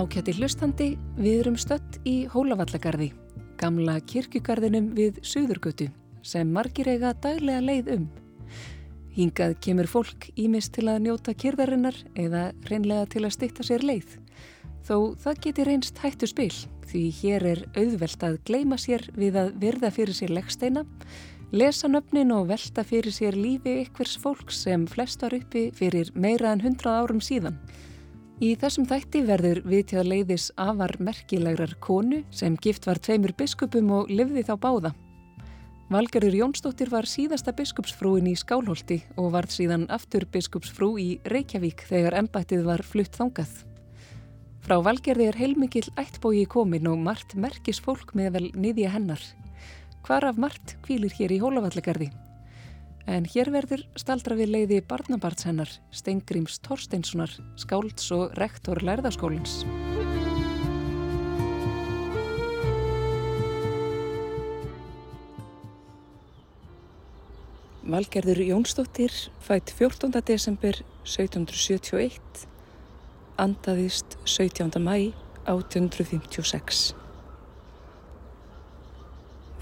Ákjætti 0.00 0.32
hlustandi, 0.38 0.86
við 1.20 1.42
erum 1.42 1.56
stött 1.60 1.98
í 2.08 2.22
Hólavallagarði, 2.32 3.10
gamla 3.60 3.98
kirkjugarðinum 4.08 4.86
við 4.96 5.18
Suðurgötu 5.26 5.90
sem 6.24 6.48
margir 6.48 6.88
eiga 6.88 7.10
daglega 7.20 7.60
leið 7.60 7.90
um. 7.98 8.06
Hingað 9.12 9.58
kemur 9.66 9.90
fólk 9.90 10.30
ímist 10.40 10.72
til 10.78 10.86
að 10.88 11.02
njóta 11.04 11.34
kyrðarinnar 11.36 11.98
eða 12.16 12.46
reynlega 12.70 13.10
til 13.12 13.26
að 13.26 13.34
stitta 13.36 13.66
sér 13.66 13.84
leið. 13.84 14.14
Þó 14.88 14.96
það 15.20 15.42
geti 15.44 15.68
reynst 15.68 16.00
hættu 16.00 16.30
spil 16.30 16.54
því 16.88 17.04
hér 17.18 17.46
er 17.50 17.62
auðvelt 17.74 18.24
að 18.30 18.40
gleima 18.48 18.80
sér 18.80 19.04
við 19.20 19.36
að 19.42 19.52
virða 19.60 19.92
fyrir 19.98 20.16
sér 20.16 20.32
leggsteina, 20.38 20.86
lesa 21.52 21.92
nöfnin 21.92 22.32
og 22.38 22.48
velta 22.54 22.86
fyrir 22.88 23.12
sér 23.12 23.36
lífi 23.36 23.82
ykkvers 23.84 24.16
fólk 24.24 24.48
sem 24.48 24.88
flest 24.88 25.20
var 25.20 25.36
uppi 25.36 25.68
fyrir 25.76 26.08
meira 26.16 26.54
en 26.56 26.64
hundrað 26.64 27.02
árum 27.04 27.20
síðan. 27.20 27.60
Í 28.40 28.54
þessum 28.56 28.86
þætti 28.88 29.20
verður 29.28 29.58
vitjað 29.68 30.06
leiðis 30.08 30.46
afar 30.56 30.94
merkilegrar 30.96 31.74
konu 31.84 32.22
sem 32.32 32.54
gift 32.56 32.86
var 32.88 32.96
tveimur 32.96 33.34
biskupum 33.36 33.90
og 33.92 34.08
livði 34.08 34.46
þá 34.48 34.54
báða. 34.62 34.92
Valgerður 35.92 36.38
Jónsdóttir 36.38 36.88
var 36.88 37.04
síðasta 37.04 37.52
biskupsfrúin 37.58 38.30
í 38.30 38.32
Skálholti 38.40 39.02
og 39.20 39.34
varð 39.34 39.52
síðan 39.52 39.84
aftur 39.92 40.24
biskupsfrú 40.32 40.94
í 41.02 41.08
Reykjavík 41.28 41.84
þegar 41.90 42.16
embættið 42.22 42.64
var 42.70 42.80
flutt 42.80 43.20
þangað. 43.20 43.52
Frá 44.64 44.78
Valgerði 44.88 45.28
er 45.28 45.40
heilmikið 45.42 45.92
ættbói 46.00 46.46
komin 46.48 46.88
og 46.88 46.96
margt 46.96 47.36
merkis 47.36 47.82
fólk 47.84 48.16
með 48.16 48.32
vel 48.38 48.46
niðja 48.56 48.96
hennar. 48.96 49.20
Hvar 50.08 50.30
af 50.30 50.40
margt 50.40 50.78
kvílir 50.86 51.12
hér 51.12 51.36
í 51.36 51.42
Hólavallagarði? 51.44 52.08
En 53.10 53.24
hér 53.26 53.48
verður 53.50 53.80
staldra 53.98 54.36
við 54.38 54.52
leiði 54.54 54.76
barnabarts 54.86 55.42
hennar, 55.48 55.70
Stengrims 55.90 56.60
Torsteinssonar, 56.62 57.32
skálds 57.58 58.06
og 58.14 58.36
rektor 58.38 58.78
lærðaskólins. 58.86 59.64
Valgerður 67.90 68.44
Jónsdóttir 68.46 69.18
fætt 69.42 69.74
14. 69.74 70.14
desember 70.22 70.78
1771, 71.02 72.46
andaðist 73.42 74.20
17. 74.22 74.78
mæ 74.78 75.10
1856. 75.50 76.92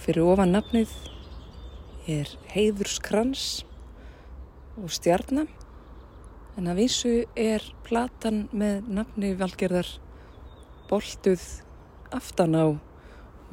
Fyrir 0.04 0.28
ofan 0.28 0.52
nafnið 0.52 0.92
er 2.08 2.30
heiðurskrans 2.54 3.46
og 4.80 4.88
stjarnar 4.94 5.50
en 6.56 6.70
að 6.70 6.80
vísu 6.80 7.12
er 7.36 7.64
platan 7.84 8.46
með 8.56 8.88
nafni 8.96 9.34
valgerðar 9.36 9.90
boltuð 10.88 11.44
aftan 12.16 12.56
á 12.56 12.66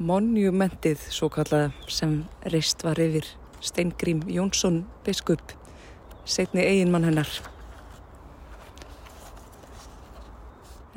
monumentið 0.00 1.04
svo 1.12 1.28
kallaða 1.32 1.70
sem 1.92 2.22
reist 2.52 2.84
var 2.84 3.00
yfir 3.00 3.28
Steingrím 3.60 4.24
Jónsson 4.28 4.82
biskup 5.04 5.52
setni 6.24 6.64
eiginmann 6.64 7.06
hennar. 7.06 7.28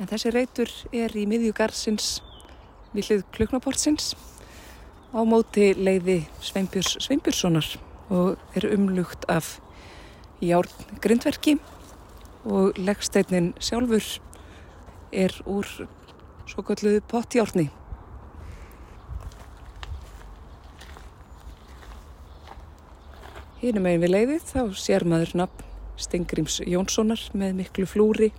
En 0.00 0.08
þessi 0.08 0.32
reytur 0.32 0.72
er 0.96 1.12
í 1.16 1.26
miðjugarsins 1.28 2.18
við 2.94 3.10
hlið 3.10 3.24
kluknaportsins 3.36 4.14
á 5.10 5.20
móti 5.26 5.72
leiði 5.74 6.20
Sveinbjörns 6.44 6.96
Sveinbjörnssonar 7.02 7.66
og 8.10 8.38
er 8.54 8.66
umlugt 8.70 9.26
af 9.28 9.58
járn 10.42 10.98
grindverki 11.02 11.56
og 12.44 12.78
leggsteinin 12.78 13.52
sjálfur 13.60 14.06
er 15.12 15.34
úr 15.46 15.66
svo 16.46 16.62
kalluðu 16.66 17.02
pottjárni. 17.10 17.68
Hínum 23.60 23.84
megin 23.84 24.04
við 24.04 24.14
leiðið 24.14 24.46
þá 24.48 24.62
sér 24.80 25.04
maður 25.04 25.34
nafn 25.42 25.66
Stengrims 26.00 26.62
Jónssonar 26.64 27.20
með 27.36 27.58
miklu 27.58 27.84
flúri, 27.84 28.30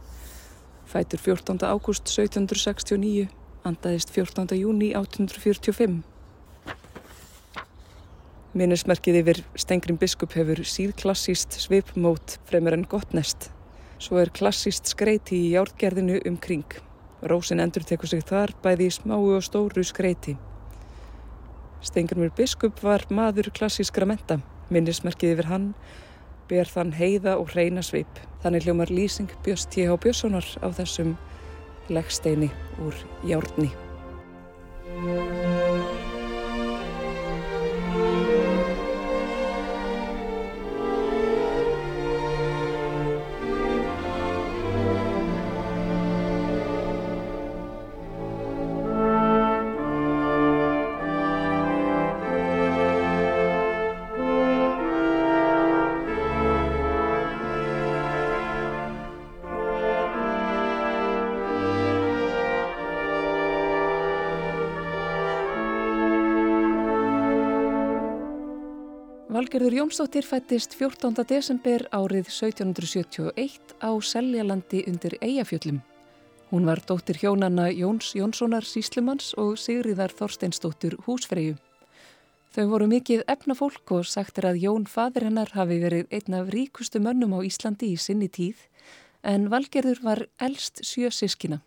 fætur 0.89 1.21
14. 1.21 1.61
ágúst 1.61 2.09
1769, 2.09 3.27
andaðist 3.67 4.09
14. 4.15 4.57
júni 4.57 4.95
1845. 4.97 6.10
Minnismerkið 8.51 9.17
yfir 9.21 9.37
Stengrim 9.55 9.95
biskup 9.95 10.33
hefur 10.35 10.59
síð 10.67 10.89
klassíst 10.99 11.55
svipmót 11.55 12.33
fremur 12.49 12.75
en 12.75 12.81
gott 12.83 13.13
nest. 13.15 13.47
Svo 13.95 14.17
er 14.19 14.31
klassíst 14.35 14.91
skreiti 14.91 15.37
í 15.37 15.53
járgerðinu 15.53 16.17
um 16.27 16.35
kring. 16.35 16.67
Rósin 17.23 17.63
endur 17.63 17.85
tekur 17.87 18.11
sig 18.11 18.25
þar 18.27 18.51
bæði 18.59 18.89
í 18.89 18.95
smáu 18.97 19.37
og 19.37 19.45
stóru 19.47 19.85
skreiti. 19.87 20.35
Stengrimur 21.79 22.33
biskup 22.35 22.83
var 22.83 23.07
maður 23.07 23.53
klassískra 23.55 24.09
menta. 24.09 24.41
Minnismerkið 24.67 25.37
yfir 25.37 25.47
hann 25.47 25.71
ber 26.51 26.67
þann 26.67 26.91
heiða 26.99 27.37
og 27.39 27.53
hreina 27.55 27.79
svip. 27.79 28.19
Þannig 28.43 28.67
hljómar 28.67 28.91
lýsing 28.91 29.31
Björst 29.47 29.71
T.H. 29.71 29.95
Björnssonar 29.95 30.51
á 30.59 30.67
þessum 30.75 31.15
leggsteini 31.87 32.51
úr 32.83 32.99
járni. 33.23 33.71
Valgerður 69.41 69.73
Jónsdóttir 69.73 70.21
fættist 70.21 70.75
14. 70.77 71.23
desember 71.25 71.81
árið 71.89 72.27
1771 72.29 73.71
á 73.81 73.89
Seljalandi 73.97 74.83
undir 74.85 75.15
Eyjafjöllum. 75.17 75.79
Hún 76.51 76.67
var 76.69 76.83
dóttir 76.85 77.17
hjónanna 77.17 77.71
Jóns 77.73 78.11
Jónssonar 78.13 78.61
Síslimanns 78.61 79.31
og 79.41 79.57
Sigriðar 79.57 80.13
Þorsteinsdóttir 80.13 80.93
Húsfreyju. 81.07 81.55
Þau 82.53 82.65
voru 82.69 82.91
mikið 82.91 83.25
efnafólk 83.33 83.95
og 83.97 84.05
sagtir 84.05 84.45
að 84.45 84.61
Jón 84.61 84.85
fadir 84.85 85.25
hennar 85.25 85.49
hafi 85.57 85.79
verið 85.87 86.13
einn 86.13 86.37
af 86.37 86.53
ríkustu 86.53 87.01
mönnum 87.01 87.33
á 87.33 87.41
Íslandi 87.41 87.95
í 87.95 87.97
sinni 87.97 88.29
tíð 88.29 88.61
en 89.25 89.49
Valgerður 89.49 90.05
var 90.05 90.27
elst 90.37 90.85
sjö 90.85 91.09
sískina. 91.09 91.63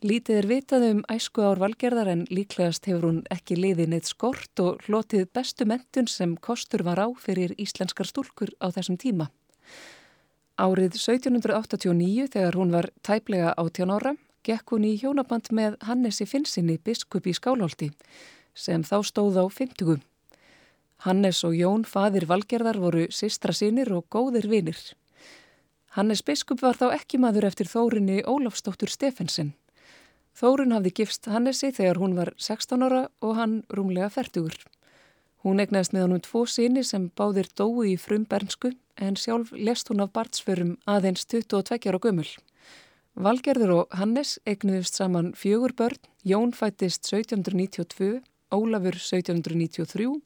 Lítið 0.00 0.38
er 0.40 0.46
vitað 0.48 0.84
um 0.86 1.00
æsku 1.12 1.42
ár 1.44 1.58
valgerðar 1.60 2.08
en 2.08 2.22
líklegast 2.32 2.86
hefur 2.88 3.02
hún 3.04 3.16
ekki 3.28 3.58
liðið 3.58 3.90
neitt 3.92 4.06
skort 4.08 4.62
og 4.64 4.78
hlotið 4.86 5.26
bestu 5.36 5.66
mentun 5.68 6.08
sem 6.08 6.38
kostur 6.40 6.80
var 6.86 7.02
á 7.04 7.12
fyrir 7.20 7.52
íslenskar 7.60 8.08
stúlkur 8.08 8.48
á 8.64 8.72
þessum 8.72 8.96
tíma. 8.96 9.28
Árið 10.56 10.96
1789 10.96 12.32
þegar 12.32 12.56
hún 12.56 12.72
var 12.72 12.88
tæplega 13.04 13.52
18 13.60 13.92
ára 13.92 14.14
gekk 14.40 14.72
hún 14.72 14.88
í 14.88 14.94
hjónaband 14.96 15.52
með 15.52 15.76
Hannesi 15.84 16.24
Finnsinni 16.24 16.78
biskup 16.80 17.28
í 17.28 17.36
Skálholti 17.36 17.92
sem 18.56 18.80
þá 18.80 19.04
stóð 19.04 19.36
á 19.36 19.44
50. 19.52 20.00
Hannes 21.04 21.44
og 21.44 21.52
Jón 21.60 21.84
fadir 21.84 22.24
valgerðar 22.24 22.80
voru 22.80 23.10
sistra 23.12 23.52
sínir 23.52 23.92
og 23.92 24.08
góðir 24.08 24.48
vinir. 24.48 24.80
Hannes 25.92 26.24
biskup 26.24 26.64
var 26.64 26.80
þá 26.80 26.94
ekki 26.96 27.20
maður 27.20 27.52
eftir 27.52 27.68
þórinni 27.68 28.22
Ólafstóttur 28.24 28.88
Stefensen 28.88 29.58
Þórun 30.36 30.74
hafði 30.76 30.92
gifst 31.00 31.26
Hannesi 31.30 31.72
þegar 31.74 32.00
hún 32.00 32.14
var 32.18 32.32
16 32.38 32.84
ára 32.86 33.06
og 33.20 33.34
hann 33.36 33.56
rúmlega 33.72 34.10
færtugur. 34.14 34.56
Hún 35.44 35.60
egnaðist 35.62 35.94
með 35.96 36.06
honum 36.06 36.22
tvo 36.24 36.44
síni 36.44 36.84
sem 36.84 37.08
báðir 37.16 37.48
dói 37.56 37.94
í 37.94 37.98
frum 38.00 38.26
bernsku 38.28 38.74
en 39.00 39.16
sjálf 39.16 39.52
lest 39.56 39.88
hún 39.88 40.04
af 40.04 40.12
barnsförum 40.12 40.76
aðeins 40.86 41.24
22 41.24 41.88
ára 41.88 42.00
gömul. 42.04 42.28
Valgerður 43.20 43.72
og 43.74 43.96
Hannes 43.98 44.38
egnuðist 44.48 45.00
saman 45.00 45.32
fjögur 45.34 45.74
börn, 45.76 45.98
Jón 46.24 46.52
fættist 46.54 47.08
1792, 47.08 48.20
Ólafur 48.54 48.96
1793, 48.96 50.20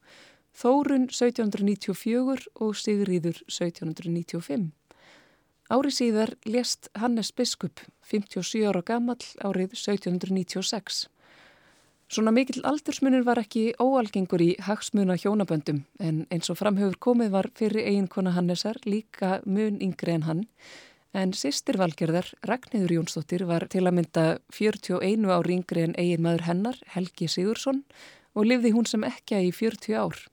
Þórun 0.55 1.09
1794 1.11 2.49
og 2.63 2.77
Sigriður 2.79 3.41
1795. 3.49 4.71
Ári 5.73 5.91
síðar 5.95 6.35
lést 6.45 6.91
Hannes 7.01 7.33
Biskup, 7.33 7.81
57 8.05 8.67
ára 8.69 8.83
gammal, 8.85 9.21
árið 9.41 9.73
1796. 9.79 11.07
Svona 12.13 12.35
mikill 12.37 12.61
aldursmunir 12.69 13.25
var 13.25 13.41
ekki 13.41 13.73
óalgengur 13.81 14.43
í 14.45 14.51
hagsmuna 14.61 15.17
hjónaböndum 15.17 15.87
en 15.99 16.27
eins 16.29 16.53
og 16.53 16.61
framhefur 16.61 16.99
komið 17.01 17.33
var 17.33 17.49
fyrir 17.57 17.89
eiginkona 17.89 18.35
Hannesar 18.37 18.77
líka 18.85 19.39
mun 19.47 19.81
yngri 19.81 20.19
en 20.19 20.29
hann 20.29 20.45
En 21.15 21.31
sýstir 21.31 21.77
valgerðar, 21.79 22.27
Ragnhildur 22.43 22.97
Jónsdóttir, 22.97 23.45
var 23.47 23.69
til 23.71 23.85
að 23.87 23.95
mynda 24.01 24.23
41 24.51 25.29
ár 25.31 25.47
yngri 25.47 25.85
en 25.87 25.95
eigin 25.95 26.25
maður 26.27 26.43
hennar, 26.49 26.81
Helgi 26.91 27.29
Sigursson, 27.31 27.85
og 28.35 28.49
lifði 28.51 28.73
hún 28.75 28.89
sem 28.91 29.07
ekki 29.07 29.39
í 29.47 29.53
40 29.55 29.95
ár. 29.95 30.25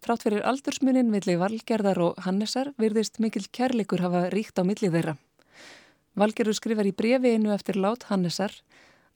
Þrátt 0.00 0.22
fyrir 0.24 0.46
aldursmunin 0.48 1.10
villi 1.12 1.34
valgerðar 1.36 1.98
og 2.00 2.20
Hannesar 2.24 2.70
virðist 2.80 3.18
mikil 3.20 3.44
kærleikur 3.52 4.00
hafa 4.00 4.30
ríkt 4.32 4.56
á 4.56 4.64
millið 4.64 4.96
þeirra. 4.96 5.14
Valgerður 6.16 6.56
skrifar 6.56 6.88
í 6.88 6.94
brefi 6.96 7.34
einu 7.36 7.52
eftir 7.52 7.76
lát 7.76 8.08
Hannesar 8.08 8.56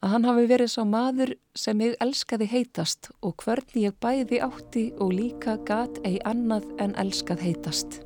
að 0.05 0.13
hann 0.13 0.29
hafi 0.29 0.47
verið 0.53 0.73
sá 0.75 0.83
maður 0.85 1.35
sem 1.57 1.81
ég 1.81 1.97
elskaði 2.05 2.51
heitast 2.53 3.09
og 3.25 3.39
hvernig 3.41 3.89
ég 3.89 4.01
bæði 4.05 4.45
átti 4.45 4.89
og 5.01 5.17
líka 5.17 5.57
gat 5.65 6.03
ei 6.05 6.19
annað 6.29 6.69
en 6.85 6.93
elskað 7.01 7.49
heitast. 7.49 8.04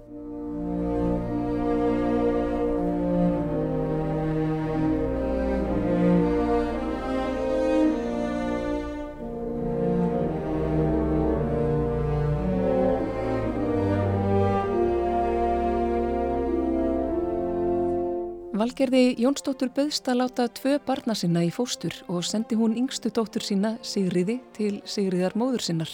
Valgerði 18.58 19.12
Jónsdóttur 19.22 19.68
böðst 19.70 20.08
að 20.10 20.16
láta 20.18 20.44
tvö 20.50 20.78
barna 20.82 21.14
sinna 21.14 21.44
í 21.46 21.50
fóstur 21.54 21.94
og 22.10 22.24
sendi 22.26 22.56
hún 22.58 22.72
yngstu 22.80 23.12
dóttur 23.14 23.44
sína, 23.46 23.76
Sigriði, 23.86 24.40
til 24.56 24.80
Sigriðar 24.82 25.36
móður 25.38 25.62
sinnar 25.62 25.92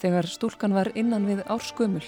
þegar 0.00 0.28
stúlkan 0.32 0.72
var 0.72 0.88
innan 0.96 1.26
við 1.28 1.42
árskömmul. 1.52 2.06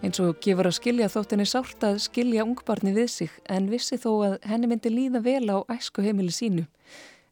Eins 0.00 0.22
og 0.24 0.40
gefur 0.40 0.70
að 0.70 0.78
skilja 0.78 1.10
þótt 1.12 1.34
henni 1.34 1.48
sárt 1.50 1.84
að 1.84 2.00
skilja 2.06 2.46
ungbarni 2.48 2.94
við 2.96 3.10
sig 3.18 3.36
en 3.52 3.68
vissi 3.68 4.00
þó 4.00 4.10
að 4.30 4.38
henni 4.48 4.72
myndi 4.72 4.94
líða 4.94 5.20
vel 5.26 5.44
á 5.52 5.58
æsku 5.76 6.06
heimili 6.06 6.32
sínu. 6.32 6.64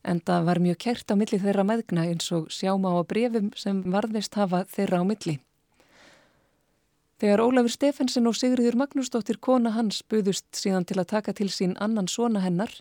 En 0.05 0.21
það 0.21 0.51
var 0.51 0.61
mjög 0.67 0.83
kert 0.85 1.09
á 1.09 1.15
milli 1.17 1.41
þeirra 1.41 1.65
meðgna 1.65 2.05
eins 2.11 2.29
og 2.37 2.53
sjáma 2.53 2.93
á 2.93 3.01
brefum 3.09 3.55
sem 3.57 3.81
varðist 3.89 4.37
hafa 4.37 4.67
þeirra 4.69 5.01
á 5.01 5.05
milli. 5.09 5.39
Þegar 7.25 7.41
Ólafur 7.41 7.73
Stefensen 7.73 8.29
og 8.29 8.35
Sigriður 8.37 8.75
Magnúsdóttir 8.77 9.39
kona 9.41 9.71
hans 9.73 10.03
buðust 10.13 10.45
síðan 10.61 10.85
til 10.85 10.99
að 11.01 11.07
taka 11.15 11.33
til 11.33 11.47
sín 11.49 11.71
annan 11.81 12.05
svona 12.05 12.43
hennar, 12.45 12.75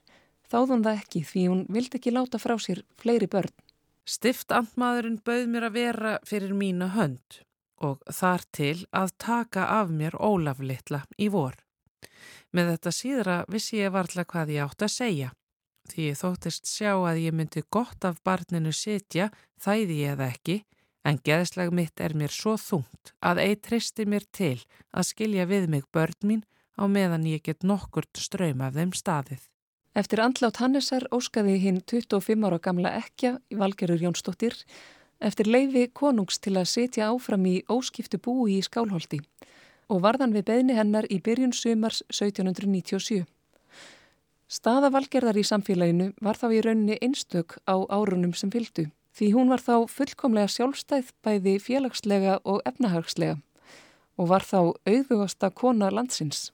þáðun 0.51 0.81
það 0.83 0.97
ekki 0.99 1.21
því 1.29 1.43
hún 1.47 1.61
vildi 1.71 1.95
ekki 1.95 2.11
láta 2.11 2.41
frá 2.43 2.57
sér 2.59 2.81
fleiri 2.99 3.29
börn. 3.31 3.53
Stift 4.03 4.51
andmaðurinn 4.51 5.21
bauð 5.23 5.45
mér 5.53 5.67
að 5.69 5.77
vera 5.77 6.11
fyrir 6.27 6.51
mína 6.59 6.89
hönd 6.91 7.39
og 7.87 8.03
þar 8.11 8.43
til 8.51 8.75
að 8.91 9.13
taka 9.23 9.63
af 9.77 9.95
mér 9.95 10.19
Ólaf 10.19 10.59
litla 10.59 11.05
í 11.15 11.29
vor. 11.31 11.55
Með 12.51 12.73
þetta 12.73 12.95
síðra 12.99 13.39
vissi 13.47 13.79
ég 13.79 13.95
varðla 13.95 14.27
hvað 14.27 14.55
ég 14.57 14.67
átt 14.67 14.83
að 14.83 14.95
segja. 14.97 15.31
Því 15.87 16.09
ég 16.09 16.19
þóttist 16.19 16.67
sjá 16.67 16.91
að 16.97 17.23
ég 17.23 17.39
myndi 17.39 17.63
gott 17.71 18.03
af 18.03 18.19
barninu 18.27 18.75
sitja, 18.75 19.31
þæði 19.63 20.01
ég 20.03 20.17
eða 20.17 20.31
ekki, 20.35 20.59
En 21.03 21.19
geðslag 21.19 21.73
mitt 21.75 21.99
er 21.99 22.13
mér 22.15 22.31
svo 22.31 22.55
þungt 22.55 23.11
að 23.19 23.41
ei 23.43 23.55
tristi 23.59 24.05
mér 24.07 24.23
til 24.31 24.61
að 24.95 25.09
skilja 25.09 25.45
við 25.49 25.67
mig 25.73 25.83
börn 25.91 26.15
mín 26.23 26.43
á 26.79 26.87
meðan 26.87 27.27
ég 27.27 27.43
get 27.43 27.63
nokkurt 27.63 28.15
ströym 28.17 28.63
af 28.63 28.77
þeim 28.77 28.93
staðið. 28.95 29.41
Eftir 29.93 30.23
andlátt 30.23 30.57
Hannesar 30.63 31.05
óskaði 31.13 31.59
hinn 31.61 31.83
25 31.85 32.47
ára 32.47 32.57
gamla 32.57 32.95
ekja 33.03 33.35
í 33.51 33.59
Valgerur 33.59 34.01
Jónsdóttir 34.01 34.55
eftir 35.19 35.51
leifi 35.51 35.89
konungs 35.93 36.39
til 36.39 36.55
að 36.57 36.71
setja 36.71 37.11
áfram 37.11 37.45
í 37.51 37.59
óskiptu 37.69 38.17
búi 38.17 38.57
í 38.57 38.63
Skálholti 38.65 39.19
og 39.91 40.01
varðan 40.07 40.33
við 40.33 40.47
beðni 40.49 40.79
hennar 40.79 41.05
í 41.11 41.19
byrjun 41.21 41.53
sumars 41.53 42.01
1797. 42.09 43.27
Staða 44.47 44.89
Valgerðar 44.93 45.37
í 45.37 45.45
samfélaginu 45.45 46.11
var 46.23 46.39
þá 46.39 46.47
í 46.55 46.63
rauninni 46.63 46.97
einstök 47.03 47.59
á 47.67 47.75
árunum 47.91 48.33
sem 48.33 48.51
fylgdu 48.53 48.87
því 49.13 49.29
hún 49.35 49.53
var 49.53 49.61
þá 49.61 49.87
fullkomlega 49.89 50.49
sjálfstæð 50.49 51.13
bæði 51.25 51.59
félagslega 51.61 52.39
og 52.43 52.61
efnahagslega 52.65 53.37
og 54.17 54.29
var 54.29 54.45
þá 54.45 54.59
auðvugasta 54.85 55.49
kona 55.57 55.89
landsins. 55.93 56.51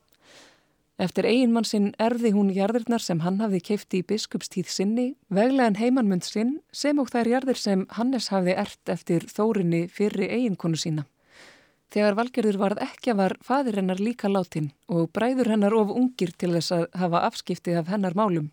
Eftir 0.99 1.23
eiginmann 1.29 1.67
sinn 1.67 1.93
erði 1.95 2.33
hún 2.35 2.49
jarðirnar 2.51 2.99
sem 2.99 3.21
hann 3.23 3.37
hafði 3.39 3.61
keifti 3.69 4.01
í 4.01 4.07
biskupstíð 4.07 4.67
sinni, 4.67 5.05
veglegan 5.31 5.77
heimannmund 5.79 6.27
sinn 6.27 6.57
sem 6.75 6.99
og 6.99 7.07
þær 7.13 7.29
jarðir 7.33 7.59
sem 7.59 7.85
Hannes 7.95 8.27
hafði 8.33 8.57
ert 8.59 8.91
eftir 8.91 9.27
þórinni 9.31 9.85
fyrri 9.87 10.27
eiginkonu 10.27 10.79
sína. 10.79 11.05
Þegar 11.89 12.19
valgerður 12.19 12.59
varð 12.61 12.83
ekki 12.83 13.15
var 13.15 13.37
fadir 13.41 13.79
hennar 13.79 14.03
líka 14.03 14.29
látin 14.29 14.73
og 14.91 15.07
bræður 15.15 15.53
hennar 15.55 15.73
of 15.73 15.95
ungir 15.95 16.35
til 16.37 16.51
þess 16.57 16.75
að 16.75 16.85
hafa 16.99 17.23
afskipti 17.31 17.79
af 17.79 17.87
hennar 17.89 18.13
málum. 18.19 18.51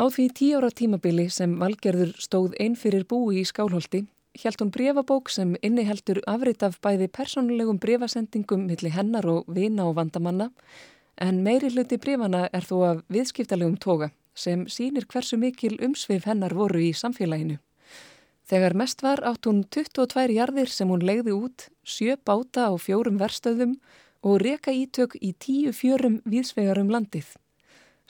Á 0.00 0.08
því 0.08 0.30
tíóra 0.32 0.70
tímabili 0.72 1.26
sem 1.28 1.58
Valgerður 1.60 2.14
stóð 2.24 2.54
einn 2.64 2.72
fyrir 2.82 3.02
búi 3.04 3.42
í 3.42 3.44
Skálholti 3.44 4.06
hjælt 4.40 4.62
hún 4.62 4.70
brefabók 4.72 5.28
sem 5.28 5.50
inniheldur 5.60 6.22
afrit 6.24 6.62
af 6.64 6.78
bæði 6.80 7.10
personlegum 7.12 7.76
brefasendingum 7.82 8.62
millir 8.64 8.94
hennar 8.94 9.28
og 9.28 9.50
vina 9.52 9.84
og 9.90 9.98
vandamanna 9.98 10.46
en 11.26 11.42
meiri 11.44 11.68
hluti 11.74 11.98
brefana 12.00 12.46
er 12.48 12.64
þó 12.64 12.78
af 12.92 13.02
viðskiptalegum 13.12 13.76
toga 13.76 14.08
sem 14.32 14.62
sínir 14.72 15.04
hversu 15.04 15.36
mikil 15.36 15.76
umsveif 15.84 16.24
hennar 16.24 16.56
voru 16.56 16.80
í 16.80 16.94
samfélaginu. 16.96 17.58
Þegar 18.48 18.78
mest 18.80 19.04
var 19.04 19.20
átt 19.20 19.50
hún 19.50 19.66
22 19.68 20.32
jarðir 20.32 20.72
sem 20.72 20.88
hún 20.88 21.04
legði 21.04 21.36
út, 21.36 21.68
sjö 21.84 22.16
báta 22.16 22.72
á 22.72 22.74
fjórum 22.80 23.20
verstöðum 23.20 23.76
og 24.24 24.40
reka 24.40 24.72
ítök 24.72 25.20
í 25.20 25.36
tíu 25.36 25.76
fjörum 25.76 26.22
viðsvegar 26.24 26.80
um 26.80 26.88
landið. 26.88 27.36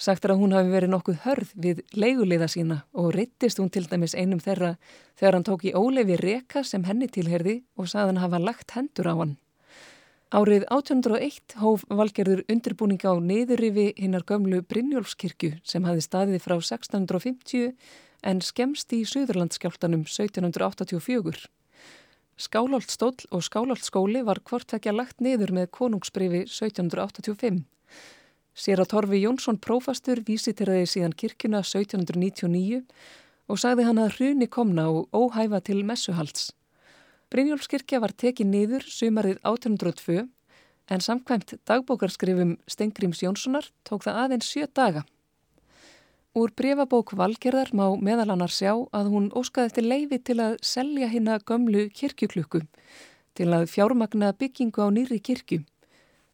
Sagt 0.01 0.25
er 0.25 0.33
að 0.33 0.41
hún 0.41 0.55
hafi 0.57 0.71
verið 0.73 0.95
nokkuð 0.95 1.17
hörð 1.27 1.51
við 1.61 1.81
leiguleiða 1.93 2.47
sína 2.49 2.77
og 2.97 3.11
rittist 3.13 3.59
hún 3.61 3.69
til 3.69 3.83
dæmis 3.85 4.15
einum 4.17 4.41
þeirra 4.41 4.79
þegar 5.21 5.37
hann 5.37 5.45
tók 5.45 5.67
í 5.69 5.75
ólefi 5.77 6.17
reka 6.17 6.63
sem 6.65 6.87
henni 6.89 7.09
tilherði 7.13 7.59
og 7.77 7.91
saðan 7.93 8.23
hafa 8.23 8.41
lagt 8.41 8.73
hendur 8.73 9.11
á 9.13 9.15
hann. 9.19 9.35
Árið 10.33 10.65
1801 10.73 11.59
hóf 11.61 11.85
valgerður 11.91 12.41
undirbúning 12.49 13.03
á 13.05 13.13
neyðurrifi 13.21 13.91
hinnar 13.99 14.25
gömlu 14.25 14.63
Brynjólfskirkju 14.73 15.59
sem 15.69 15.85
hafi 15.85 16.07
staðið 16.07 16.47
frá 16.47 16.55
1650 16.57 17.75
en 18.25 18.41
skemst 18.41 18.95
í 18.97 19.03
Suðurlandskjáltanum 19.05 20.07
1784. 20.09 21.45
Skálált 22.41 22.89
stóll 22.89 23.29
og 23.29 23.45
skálált 23.45 23.85
skóli 23.85 24.25
var 24.25 24.41
hvort 24.49 24.73
að 24.73 24.97
lagt 24.97 25.21
neyður 25.21 25.53
með 25.59 25.69
konungsbrifi 25.77 26.47
1785. 26.47 27.67
Sér 28.55 28.83
að 28.83 28.91
Torfi 28.93 29.21
Jónsson 29.23 29.59
prófastur 29.63 30.23
vísiteraði 30.27 30.89
síðan 30.91 31.15
kirkuna 31.17 31.63
1799 31.63 32.83
og 33.51 33.59
sagði 33.59 33.87
hann 33.87 34.01
að 34.03 34.17
hruni 34.17 34.49
komna 34.51 34.89
og 34.91 35.09
óhæfa 35.15 35.63
til 35.65 35.83
messuhalds. 35.87 36.51
Brynjólfskirkja 37.31 38.01
var 38.03 38.15
tekið 38.19 38.51
niður 38.51 38.87
sumarið 38.91 39.39
1802 39.47 40.27
en 40.91 41.05
samkvæmt 41.05 41.55
dagbókarskrifum 41.69 42.57
Stengrims 42.67 43.23
Jónssonar 43.23 43.71
tók 43.87 44.03
það 44.07 44.23
aðeins 44.25 44.51
sjö 44.51 44.67
daga. 44.75 45.05
Úr 46.35 46.51
brefabók 46.55 47.15
Valgerðar 47.19 47.71
má 47.75 47.87
meðalannar 47.99 48.53
sjá 48.55 48.73
að 48.95 49.11
hún 49.11 49.31
óskaði 49.35 49.71
eftir 49.71 49.87
leifi 49.87 50.19
til 50.23 50.39
að 50.43 50.59
selja 50.63 51.09
hinna 51.11 51.39
gömlu 51.43 51.89
kirkjuklukku 51.95 52.63
til 53.35 53.49
að 53.55 53.67
fjármagna 53.71 54.31
byggingu 54.39 54.83
á 54.83 54.89
nýri 54.95 55.19
kirkju 55.23 55.65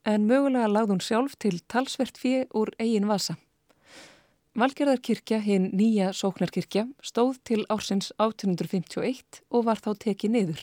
en 0.06 0.28
mögulega 0.30 0.70
lagði 0.70 0.94
hún 0.94 1.02
sjálf 1.02 1.34
til 1.42 1.58
talsvert 1.72 2.18
fjö 2.20 2.44
úr 2.54 2.70
eigin 2.78 3.08
vasa. 3.10 3.36
Valgerðarkirkja, 4.56 5.42
hinn 5.44 5.68
nýja 5.76 6.14
sóknarkirkja, 6.16 6.86
stóð 7.04 7.42
til 7.44 7.66
ársins 7.68 8.12
1851 8.16 9.42
og 9.50 9.66
var 9.66 9.82
þá 9.82 9.92
tekið 10.06 10.36
niður. 10.38 10.62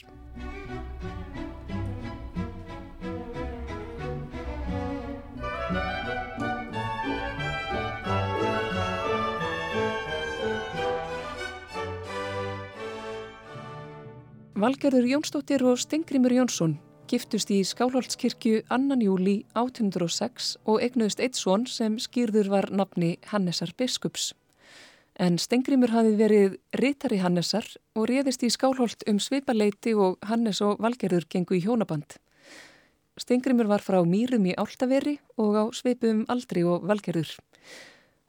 Valgerður 14.63 15.05
Jónsdóttir 15.11 15.61
og 15.67 15.77
Stengrimur 15.81 16.31
Jónsson 16.31 16.77
giftust 17.13 17.51
í 17.53 17.59
Skálholdskirkju 17.61 18.63
annan 18.73 19.01
júli 19.03 19.43
1806 19.53 20.55
og 20.65 20.79
egnuðist 20.81 21.19
eitt 21.21 21.37
svon 21.37 21.67
sem 21.69 21.99
skýrður 22.01 22.49
var 22.49 22.67
nafni 22.73 23.19
Hannesar 23.29 23.69
Biskups. 23.77 24.31
En 25.21 25.37
Stengrimur 25.37 25.93
hafi 25.93 26.15
verið 26.17 26.55
rítari 26.81 27.19
Hannesar 27.21 27.67
og 27.93 28.07
réðist 28.09 28.41
í 28.47 28.49
Skálholt 28.49 29.05
um 29.09 29.19
svipaleiti 29.21 29.93
og 29.93 30.17
Hannes 30.25 30.63
og 30.65 30.81
Valgerður 30.81 31.27
gengu 31.29 31.59
í 31.59 31.61
hjónaband. 31.61 32.17
Stengrimur 33.21 33.69
var 33.69 33.85
frá 33.85 33.99
Mýrum 34.01 34.47
í 34.49 34.57
Áltaveri 34.57 35.19
og 35.37 35.53
á 35.53 35.63
svipum 35.69 36.25
Aldri 36.33 36.65
og 36.65 36.87
Valgerður. 36.89 37.35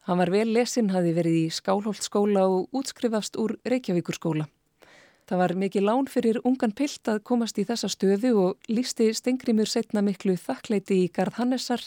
Hann 0.05 0.21
var 0.21 0.29
vel 0.29 0.51
lesin, 0.53 0.93
hafi 0.93 1.15
verið 1.17 1.39
í 1.39 1.49
Skálholt 1.49 2.05
skóla 2.05 2.45
og 2.45 2.69
útskrifast 2.69 3.41
úr 3.41 3.57
Reykjavíkur 3.65 4.21
skóla. 4.21 4.45
Það 5.25 5.39
var 5.41 5.53
mikið 5.57 5.85
lán 5.87 6.05
fyrir 6.05 6.37
ungan 6.45 6.73
pilt 6.77 7.09
að 7.09 7.23
komast 7.25 7.57
í 7.57 7.65
þessa 7.65 7.89
stöðu 7.89 8.31
og 8.37 8.67
lísti 8.69 9.07
Stengrimur 9.17 9.65
setna 9.65 10.03
miklu 10.05 10.35
þakkleiti 10.37 10.99
í 11.01 11.07
Garð 11.09 11.39
Hannesar 11.39 11.81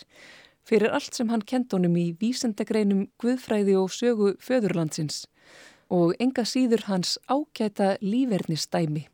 fyrir 0.67 0.91
allt 0.91 1.15
sem 1.15 1.31
hann 1.31 1.45
kent 1.47 1.77
honum 1.77 1.95
í 1.95 2.09
vísendagreinum 2.19 3.07
Guðfræði 3.23 3.77
og 3.79 3.93
sögu 3.95 4.33
föðurlandsins 4.43 5.29
og 5.89 6.17
enga 6.19 6.43
síður 6.45 6.83
hans 6.89 7.15
ágæta 7.31 7.95
lífernistæmi. 8.03 9.07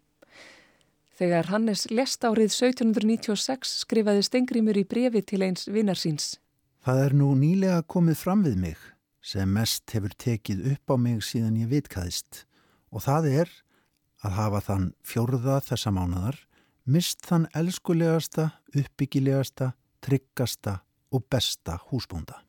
Þegar 1.14 1.52
Hannes 1.52 1.84
lest 1.92 2.24
árið 2.24 2.48
1796 2.48 3.76
skrifaði 3.84 4.24
Stengrimur 4.26 4.80
í 4.80 4.86
brefi 4.88 5.22
til 5.22 5.44
eins 5.46 5.68
vinnarsins. 5.68 6.38
Það 6.82 7.04
er 7.04 7.14
nú 7.20 7.28
nýlega 7.38 7.84
komið 7.86 8.18
fram 8.24 8.42
við 8.48 8.56
mig 8.64 8.88
sem 9.24 9.52
mest 9.52 9.92
hefur 9.94 10.16
tekið 10.16 10.64
upp 10.72 10.90
á 10.90 10.96
mig 10.96 11.22
síðan 11.28 11.60
ég 11.60 11.70
vitkaðist 11.70 12.42
og 12.90 13.04
það 13.04 13.30
er 13.44 13.54
að 14.24 14.36
hafa 14.38 14.60
þann 14.68 14.88
fjórða 15.04 15.60
þessa 15.64 15.92
mánadar 15.94 16.40
mist 16.84 17.24
þann 17.24 17.46
elskulegasta, 17.56 18.50
uppbyggilegasta, 18.74 19.72
tryggasta 20.04 20.78
og 21.14 21.24
besta 21.30 21.78
húsbúnda. 21.90 22.40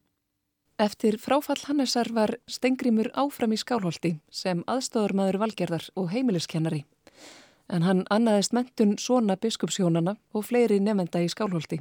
Eftir 0.75 1.15
fráfall 1.23 1.61
Hannesar 1.69 2.09
var 2.11 2.33
Stengrimur 2.51 3.07
áfram 3.15 3.53
í 3.55 3.59
skálholti 3.59 4.17
sem 4.27 4.63
aðstóðarmadur 4.67 5.39
valgerðar 5.39 5.85
og 5.95 6.09
heimiliskennari. 6.11 6.83
En 7.71 7.85
hann 7.87 8.03
annaðist 8.11 8.51
mentun 8.53 8.97
svona 8.99 9.37
biskupsjónana 9.39 10.17
og 10.35 10.43
fleiri 10.49 10.81
nefnda 10.83 11.23
í 11.23 11.29
skálholti. 11.31 11.79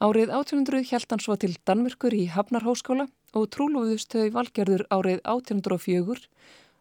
Árið 0.00 0.32
1800 0.32 0.88
hjælt 0.88 1.12
hann 1.12 1.22
svo 1.24 1.36
til 1.40 1.54
Danmörkur 1.68 2.16
í 2.16 2.26
Hafnarháskóla 2.32 3.06
og 3.36 3.46
trúluðust 3.52 4.12
þau 4.12 4.32
valgerður 4.32 4.86
árið 4.92 5.20
1804, 5.24 6.26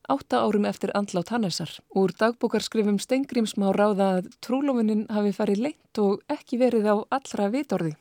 átta 0.10 0.42
árum 0.46 0.66
eftir 0.66 0.92
andlát 0.98 1.30
Hannesar. 1.30 1.70
Úr 1.96 2.14
dagbókarskrifum 2.20 3.00
Stengrims 3.00 3.56
má 3.58 3.72
ráða 3.76 4.08
að 4.20 4.30
trúluðunin 4.46 5.06
hafi 5.10 5.34
farið 5.36 5.62
lengt 5.66 6.02
og 6.02 6.24
ekki 6.32 6.60
verið 6.62 6.90
á 6.92 6.96
allra 7.18 7.50
vitorði. 7.54 7.94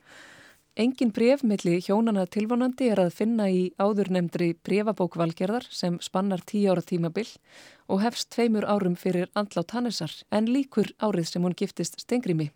Engin 0.74 1.12
bref 1.14 1.44
melli 1.46 1.76
hjónana 1.78 2.24
tilvonandi 2.26 2.88
er 2.90 2.98
að 3.04 3.12
finna 3.14 3.44
í 3.46 3.68
áðurnemndri 3.78 4.56
brefabókvalgerðar 4.66 5.68
sem 5.70 6.00
spannar 6.02 6.42
tíu 6.42 6.72
ára 6.72 6.82
tímabill 6.82 7.30
og 7.86 8.02
hefst 8.02 8.32
tveimur 8.34 8.66
árum 8.66 8.96
fyrir 8.98 9.30
andlát 9.38 9.70
Hannesar 9.70 10.10
en 10.34 10.50
líkur 10.50 10.90
árið 10.98 11.30
sem 11.30 11.46
hún 11.46 11.54
giftist 11.54 12.00
Stengrimi. 12.02 12.50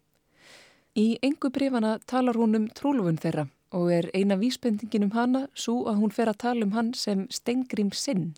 Í 0.99 1.21
engu 1.23 1.53
brefana 1.55 2.01
talar 2.11 2.35
hún 2.35 2.59
um 2.59 2.67
trúlufun 2.75 3.23
þeirra 3.23 3.47
og 3.71 3.93
er 3.93 4.11
eina 4.15 4.35
vísbendingin 4.41 5.07
um 5.07 5.15
hana 5.15 5.47
svo 5.55 5.85
að 5.87 6.03
hún 6.03 6.15
fer 6.15 6.31
að 6.33 6.41
tala 6.43 6.67
um 6.67 6.75
hann 6.75 6.95
sem 6.99 7.27
Stengrim 7.31 7.93
sinn. 7.93 8.33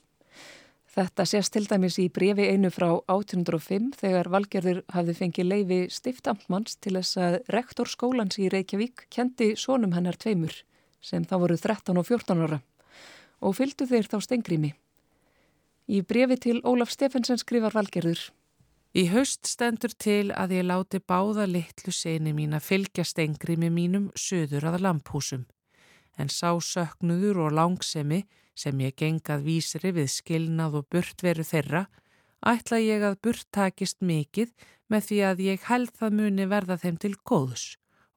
Þetta 0.91 1.23
sést 1.29 1.53
til 1.55 1.69
dæmis 1.71 2.01
í 2.03 2.09
brefi 2.11 2.49
einu 2.51 2.67
frá 2.75 2.89
1805 3.13 3.93
þegar 4.01 4.31
Valgerður 4.33 4.81
hafði 4.91 5.15
fengið 5.21 5.47
leifi 5.47 5.79
stiftamtmanns 5.95 6.81
til 6.83 6.97
þess 6.97 7.21
að 7.23 7.37
rektor 7.55 7.87
skólans 7.87 8.41
í 8.43 8.49
Reykjavík 8.51 9.05
kendi 9.15 9.53
sónum 9.55 9.95
hennar 9.95 10.19
tveimur 10.19 10.57
sem 11.01 11.23
þá 11.23 11.37
voru 11.45 11.57
13 11.57 12.01
og 12.01 12.09
14 12.09 12.43
ára. 12.43 12.59
Og 13.41 13.55
fylgdu 13.57 13.87
þeir 13.87 14.11
þá 14.11 14.19
stengrými. 14.27 14.73
Í 15.95 16.03
brefi 16.03 16.37
til 16.43 16.59
Ólaf 16.67 16.91
Stefensen 16.93 17.39
skrifar 17.39 17.73
Valgerður. 17.79 18.27
Í 18.91 19.07
haust 19.15 19.47
stendur 19.47 19.95
til 19.95 20.33
að 20.35 20.57
ég 20.59 20.67
láti 20.67 20.99
báða 20.99 21.47
litlu 21.47 21.95
seni 21.95 22.35
mín 22.35 22.59
að 22.59 22.67
fylgja 22.67 23.07
stengrými 23.07 23.71
mínum 23.71 24.11
söður 24.19 24.67
að 24.73 24.83
lamphúsum 24.83 25.47
en 26.21 26.29
sá 26.29 26.53
söknuður 26.59 27.47
og 27.47 27.55
langsemi 27.57 28.25
sem 28.61 28.81
ég 28.85 28.97
gengað 29.01 29.47
vísri 29.49 29.93
við 29.97 30.11
skilnað 30.13 30.81
og 30.81 30.89
burtveru 30.93 31.47
þeirra, 31.47 31.87
ætla 32.47 32.81
ég 32.81 33.05
að 33.05 33.19
burt 33.25 33.47
takist 33.53 34.01
mikið 34.01 34.53
með 34.91 35.07
því 35.09 35.21
að 35.31 35.45
ég 35.47 35.69
held 35.71 35.93
það 35.97 36.17
muni 36.21 36.49
verða 36.51 36.77
þeim 36.83 36.99
til 37.01 37.15
góðs 37.25 37.67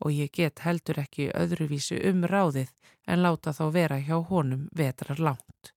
og 0.04 0.12
ég 0.12 0.32
get 0.36 0.64
heldur 0.66 1.00
ekki 1.00 1.30
öðruvísi 1.32 2.00
um 2.10 2.26
ráðið 2.28 2.74
en 3.08 3.24
láta 3.24 3.54
þá 3.56 3.66
vera 3.76 4.00
hjá 4.04 4.18
honum 4.30 4.68
vetrar 4.76 5.20
langt. 5.20 5.74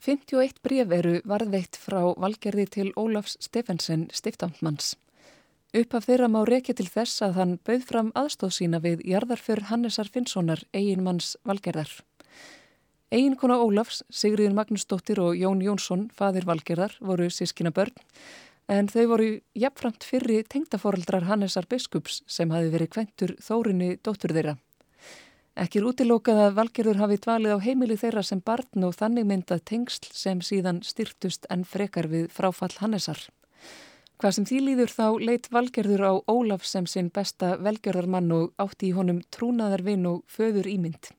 51 0.00 0.60
bref 0.64 0.92
eru 0.96 1.18
varðveitt 1.28 1.76
frá 1.76 2.00
valgerði 2.16 2.66
til 2.76 2.88
Ólafs 2.96 3.36
Stefensen 3.40 4.08
stiftamtmanns. 4.16 4.94
Upp 5.76 5.94
af 5.94 6.06
þeirra 6.08 6.28
má 6.32 6.40
rekja 6.48 6.74
til 6.74 6.88
þess 6.88 7.20
að 7.22 7.36
hann 7.38 7.58
bauð 7.68 7.84
fram 7.86 8.08
aðstóð 8.18 8.54
sína 8.56 8.80
við 8.82 9.04
jarðarför 9.06 9.68
Hannesar 9.68 10.08
Finnssonar, 10.10 10.64
eiginmanns 10.74 11.36
valgerðar. 11.46 11.92
Eiginkona 13.10 13.56
Ólafs, 13.58 14.04
Sigriðin 14.06 14.54
Magnúsdóttir 14.54 15.18
og 15.18 15.34
Jón 15.34 15.58
Jónsson, 15.64 16.04
fadir 16.14 16.44
Valgerðar, 16.46 16.92
voru 17.02 17.26
sískina 17.26 17.72
börn 17.74 17.96
en 18.70 18.86
þau 18.86 19.02
voru 19.10 19.28
jafnframt 19.58 20.06
fyrri 20.06 20.44
tengdaforeldrar 20.46 21.26
Hannesar 21.26 21.66
Biskups 21.66 22.20
sem 22.30 22.52
hafi 22.54 22.70
verið 22.70 22.92
kventur 22.94 23.34
þórinni 23.42 23.96
dóttur 23.98 24.36
þeirra. 24.36 24.54
Ekki 25.58 25.80
er 25.80 25.90
útilókað 25.90 26.44
að 26.44 26.56
Valgerður 26.60 27.02
hafi 27.02 27.18
dvalið 27.24 27.58
á 27.58 27.64
heimili 27.66 27.98
þeirra 27.98 28.22
sem 28.22 28.40
barn 28.46 28.86
og 28.86 28.94
þannig 28.94 29.26
myndað 29.26 29.64
tengsl 29.72 30.14
sem 30.14 30.38
síðan 30.38 30.78
styrtust 30.86 31.50
en 31.50 31.66
frekar 31.66 32.06
við 32.06 32.30
fráfall 32.30 32.76
Hannesar. 32.78 33.26
Hvað 34.22 34.36
sem 34.36 34.46
því 34.46 34.60
líður 34.68 34.94
þá 34.94 35.06
leitt 35.18 35.50
Valgerður 35.50 36.06
á 36.06 36.12
Ólaf 36.30 36.62
sem 36.62 36.86
sinn 36.86 37.10
besta 37.10 37.56
velgerðarmann 37.58 38.30
og 38.36 38.52
átti 38.62 38.92
í 38.92 38.94
honum 38.94 39.24
trúnaðarvinn 39.34 40.06
og 40.06 40.22
föður 40.30 40.70
ímynd. 40.70 41.10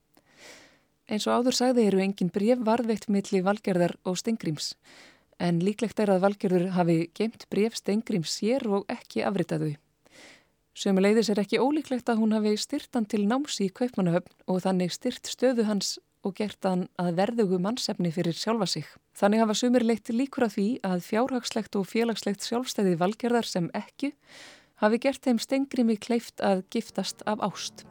Eins 1.11 1.27
og 1.27 1.41
áður 1.41 1.57
sagði 1.57 1.89
eru 1.89 1.99
engin 1.99 2.31
bref 2.31 2.61
varðveitt 2.63 3.09
milli 3.11 3.41
Valgerðar 3.43 3.97
og 4.07 4.15
Stengrims 4.21 4.71
en 5.41 5.59
líklegt 5.63 5.99
er 5.99 6.11
að 6.13 6.21
Valgerður 6.25 6.69
hafi 6.75 6.97
geimt 7.17 7.47
bref 7.51 7.75
Stengrims 7.79 8.35
sér 8.37 8.63
og 8.69 8.85
ekki 8.91 9.25
afritaðu. 9.25 9.73
Sömuleiðis 10.77 11.31
er 11.33 11.41
ekki 11.41 11.59
ólíklegt 11.59 12.07
að 12.09 12.21
hún 12.21 12.35
hafi 12.37 12.53
styrt 12.61 12.95
hann 12.95 13.09
til 13.09 13.25
námsi 13.27 13.67
í 13.67 13.73
Kaupmannahöfn 13.75 14.31
og 14.47 14.61
þannig 14.63 14.93
styrt 14.95 15.27
stöðu 15.27 15.67
hans 15.67 15.97
og 16.23 16.37
gert 16.37 16.63
hann 16.63 16.87
að 17.01 17.17
verðugu 17.17 17.59
mannsefni 17.59 18.13
fyrir 18.13 18.37
sjálfa 18.37 18.69
sig. 18.69 18.87
Þannig 19.17 19.43
hafa 19.43 19.57
sumir 19.57 19.83
leitt 19.83 20.13
líkur 20.13 20.47
að 20.47 20.55
því 20.55 20.67
að 20.87 21.05
fjárhagslegt 21.09 21.75
og 21.75 21.89
félagslegt 21.89 22.47
sjálfstæði 22.47 22.97
Valgerðar 23.01 23.49
sem 23.49 23.71
ekki 23.75 24.13
hafi 24.81 25.01
gert 25.01 25.25
þeim 25.25 25.41
Stengrimi 25.41 25.99
kleift 25.99 26.39
að 26.39 26.63
giftast 26.71 27.25
af 27.27 27.43
ást. 27.51 27.90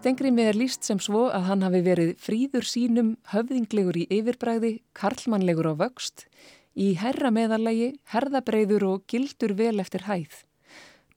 Stengrimi 0.00 0.46
er 0.48 0.56
líst 0.56 0.86
sem 0.88 0.96
svo 0.96 1.26
að 1.28 1.42
hann 1.50 1.60
hafi 1.60 1.82
verið 1.84 2.10
fríður 2.24 2.64
sínum, 2.64 3.08
höfðinglegur 3.34 3.98
í 4.00 4.06
yfirbræði, 4.16 4.70
karlmannlegur 4.96 5.68
á 5.68 5.74
vöxt, 5.76 6.24
í 6.72 6.94
herra 6.96 7.28
meðalagi, 7.28 7.90
herðabreiður 8.08 8.86
og 8.94 9.04
gildur 9.12 9.52
vel 9.58 9.76
eftir 9.84 10.06
hæð. 10.08 10.38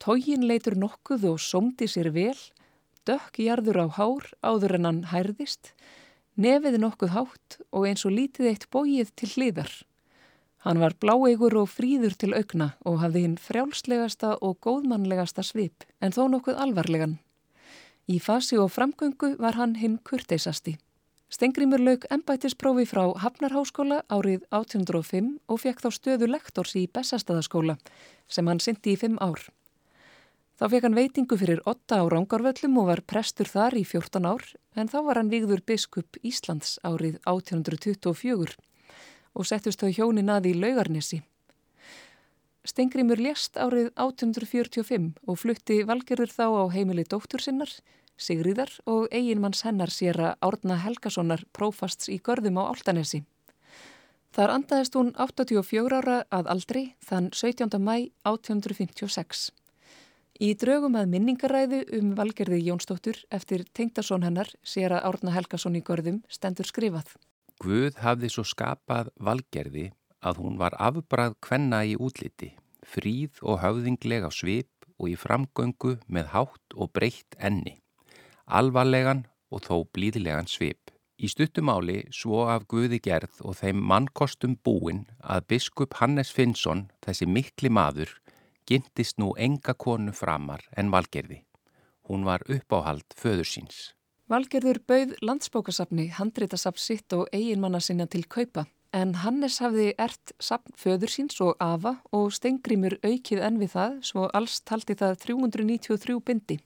Tógin 0.04 0.44
leitur 0.50 0.76
nokkuð 0.76 1.30
og 1.32 1.40
somdi 1.40 1.88
sér 1.88 2.12
vel, 2.12 2.36
dökkjarður 3.08 3.86
á 3.88 3.96
hár 4.02 4.28
áður 4.44 4.76
en 4.82 4.92
hann 4.92 5.02
hærðist, 5.16 5.72
nefið 6.36 6.82
nokkuð 6.84 7.16
hátt 7.16 7.62
og 7.72 7.88
eins 7.88 8.04
og 8.04 8.18
lítið 8.20 8.52
eitt 8.52 8.68
bóið 8.68 9.16
til 9.16 9.32
hliðar. 9.38 9.72
Hann 10.68 10.84
var 10.84 11.00
bláegur 11.00 11.56
og 11.64 11.72
fríður 11.72 12.20
til 12.20 12.36
augna 12.36 12.74
og 12.84 13.00
hafði 13.00 13.30
hinn 13.30 13.40
frjálslegasta 13.40 14.42
og 14.44 14.60
góðmannlegasta 14.60 15.40
svip 15.40 15.88
en 16.04 16.12
þó 16.12 16.26
nokkuð 16.36 16.60
alvarlegan. 16.68 17.22
Í 18.12 18.18
fasi 18.20 18.58
og 18.60 18.72
framgöngu 18.76 19.38
var 19.40 19.56
hann 19.56 19.78
hinn 19.80 20.00
kurteisasti. 20.04 20.76
Stengrimur 21.32 21.80
lauk 21.80 22.04
ennbætisprófi 22.12 22.84
frá 22.86 23.08
Hafnarháskóla 23.24 24.02
árið 24.12 24.44
1805 24.52 25.30
og 25.48 25.62
fekk 25.64 25.80
þá 25.82 25.90
stöðu 25.96 26.28
lektors 26.30 26.76
í 26.76 26.84
Bessastadaskóla 26.92 27.78
sem 28.28 28.48
hann 28.52 28.60
syndi 28.62 28.94
í 28.94 29.00
fimm 29.00 29.16
ár. 29.24 29.40
Þá 30.60 30.66
fekk 30.70 30.86
hann 30.86 31.00
veitingu 31.00 31.40
fyrir 31.40 31.64
8 31.66 31.98
á 31.98 32.04
Rángarvöllum 32.12 32.78
og 32.84 32.90
var 32.92 33.02
prestur 33.08 33.50
þar 33.50 33.80
í 33.80 33.86
14 33.88 34.28
ár 34.30 34.46
en 34.76 34.92
þá 34.92 35.00
var 35.08 35.22
hann 35.22 35.32
vigður 35.32 35.64
biskup 35.66 36.20
Íslands 36.22 36.78
árið 36.84 37.18
1824 37.24 38.60
og 39.34 39.48
settust 39.50 39.82
þau 39.82 39.90
hjónin 39.96 40.30
að 40.30 40.52
í 40.52 40.58
laugarnesi. 40.60 41.24
Stengrimur 42.64 43.20
lést 43.20 43.58
árið 43.60 43.90
1845 44.00 45.10
og 45.28 45.40
flutti 45.42 45.82
valgerður 45.84 46.32
þá 46.32 46.46
á 46.48 46.64
heimili 46.72 47.04
dóttur 47.04 47.44
sinnar, 47.44 47.72
Sigriðar 48.16 48.70
og 48.88 49.10
eiginmanns 49.12 49.66
hennar 49.66 49.92
sér 49.92 50.20
að 50.22 50.46
Árna 50.48 50.78
Helgasonar 50.80 51.42
prófasts 51.52 52.08
í 52.14 52.22
görðum 52.24 52.62
á 52.62 52.72
Áltanesi. 52.72 53.24
Þar 54.34 54.54
andaðist 54.54 54.96
hún 54.96 55.12
84 55.18 55.98
ára 56.00 56.22
að 56.32 56.48
aldri 56.54 56.84
þann 57.04 57.32
17. 57.34 57.68
mæ 57.84 58.14
1856. 58.24 59.50
Í 60.40 60.54
draugum 60.58 60.96
að 60.98 61.12
minningaræðu 61.12 61.82
um 62.00 62.14
valgerði 62.16 62.62
Jónsdóttur 62.64 63.20
eftir 63.30 63.66
tengdason 63.76 64.24
hennar 64.24 64.50
sér 64.64 64.96
að 64.96 65.10
Árna 65.12 65.36
Helgason 65.36 65.76
í 65.76 65.84
görðum 65.84 66.24
stendur 66.32 66.70
skrifað. 66.70 67.12
Guð 67.60 68.00
hafði 68.02 68.32
svo 68.32 68.48
skapað 68.48 69.12
valgerði 69.20 69.92
að 70.24 70.40
hún 70.44 70.58
var 70.62 70.76
afbrað 70.80 71.36
kvenna 71.44 71.84
í 71.86 71.96
útliti, 72.00 72.54
fríð 72.84 73.42
og 73.42 73.62
höfðingleg 73.64 74.26
á 74.28 74.32
svip 74.32 74.72
og 74.98 75.12
í 75.12 75.16
framgöngu 75.20 75.98
með 76.08 76.32
hátt 76.34 76.76
og 76.76 76.92
breytt 76.96 77.38
enni. 77.40 77.80
alvarlegan 78.46 79.24
og 79.54 79.62
þó 79.64 79.76
blíðilegan 79.96 80.50
svip. 80.52 80.92
Í 81.16 81.30
stuttumáli 81.32 82.02
svo 82.12 82.42
af 82.52 82.66
Guði 82.68 83.00
gerð 83.00 83.38
og 83.48 83.56
þeim 83.62 83.80
mannkostum 83.90 84.58
búin 84.66 85.06
að 85.22 85.46
biskup 85.54 85.96
Hannes 86.02 86.34
Finnsson, 86.36 86.90
þessi 87.06 87.28
mikli 87.30 87.70
maður, 87.70 88.10
gintist 88.68 89.20
nú 89.22 89.32
enga 89.38 89.74
konu 89.74 90.12
framar 90.12 90.66
en 90.76 90.92
valgerði. 90.92 91.44
Hún 92.10 92.26
var 92.28 92.44
uppáhald 92.52 93.06
föður 93.16 93.48
síns. 93.48 93.94
Valgerður 94.28 94.82
bauð 94.88 95.16
landsbókasafni, 95.22 96.10
handrétasafn 96.18 96.82
sitt 96.82 97.14
og 97.16 97.30
eiginmanna 97.32 97.80
sinna 97.80 98.08
til 98.08 98.26
kaupa. 98.28 98.66
En 98.94 99.16
Hannes 99.24 99.56
hafði 99.58 99.88
ert 99.98 100.36
sapn 100.38 100.76
föður 100.78 101.10
síns 101.10 101.40
og 101.42 101.56
afa 101.64 101.96
og 102.14 102.28
stengrimur 102.36 103.00
aukið 103.02 103.40
enn 103.42 103.58
við 103.58 103.72
það 103.74 103.96
svo 104.06 104.28
alls 104.38 104.60
taldi 104.70 104.94
það 105.00 105.16
393 105.24 106.20
bindi. 106.28 106.60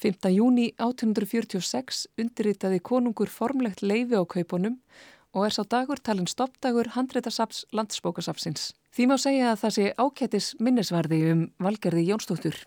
5. 0.00 0.30
júni 0.32 0.70
1846 0.80 2.06
undirritaði 2.20 2.80
konungur 2.84 3.28
formlegt 3.32 3.84
leifi 3.84 4.16
á 4.16 4.24
kaupunum 4.24 4.78
og 5.36 5.44
er 5.44 5.52
sá 5.52 5.60
dagur 5.68 6.00
talin 6.00 6.28
stoppdagur 6.28 6.88
handrétasaps 6.96 7.66
landsbókasafsins. 7.76 8.72
Því 8.96 9.08
má 9.10 9.16
segja 9.20 9.52
að 9.52 9.60
það 9.66 9.76
sé 9.76 9.86
ákættis 10.00 10.48
minnesvarði 10.56 11.20
um 11.34 11.44
Valgerði 11.60 12.06
Jónsdóttur. 12.08 12.62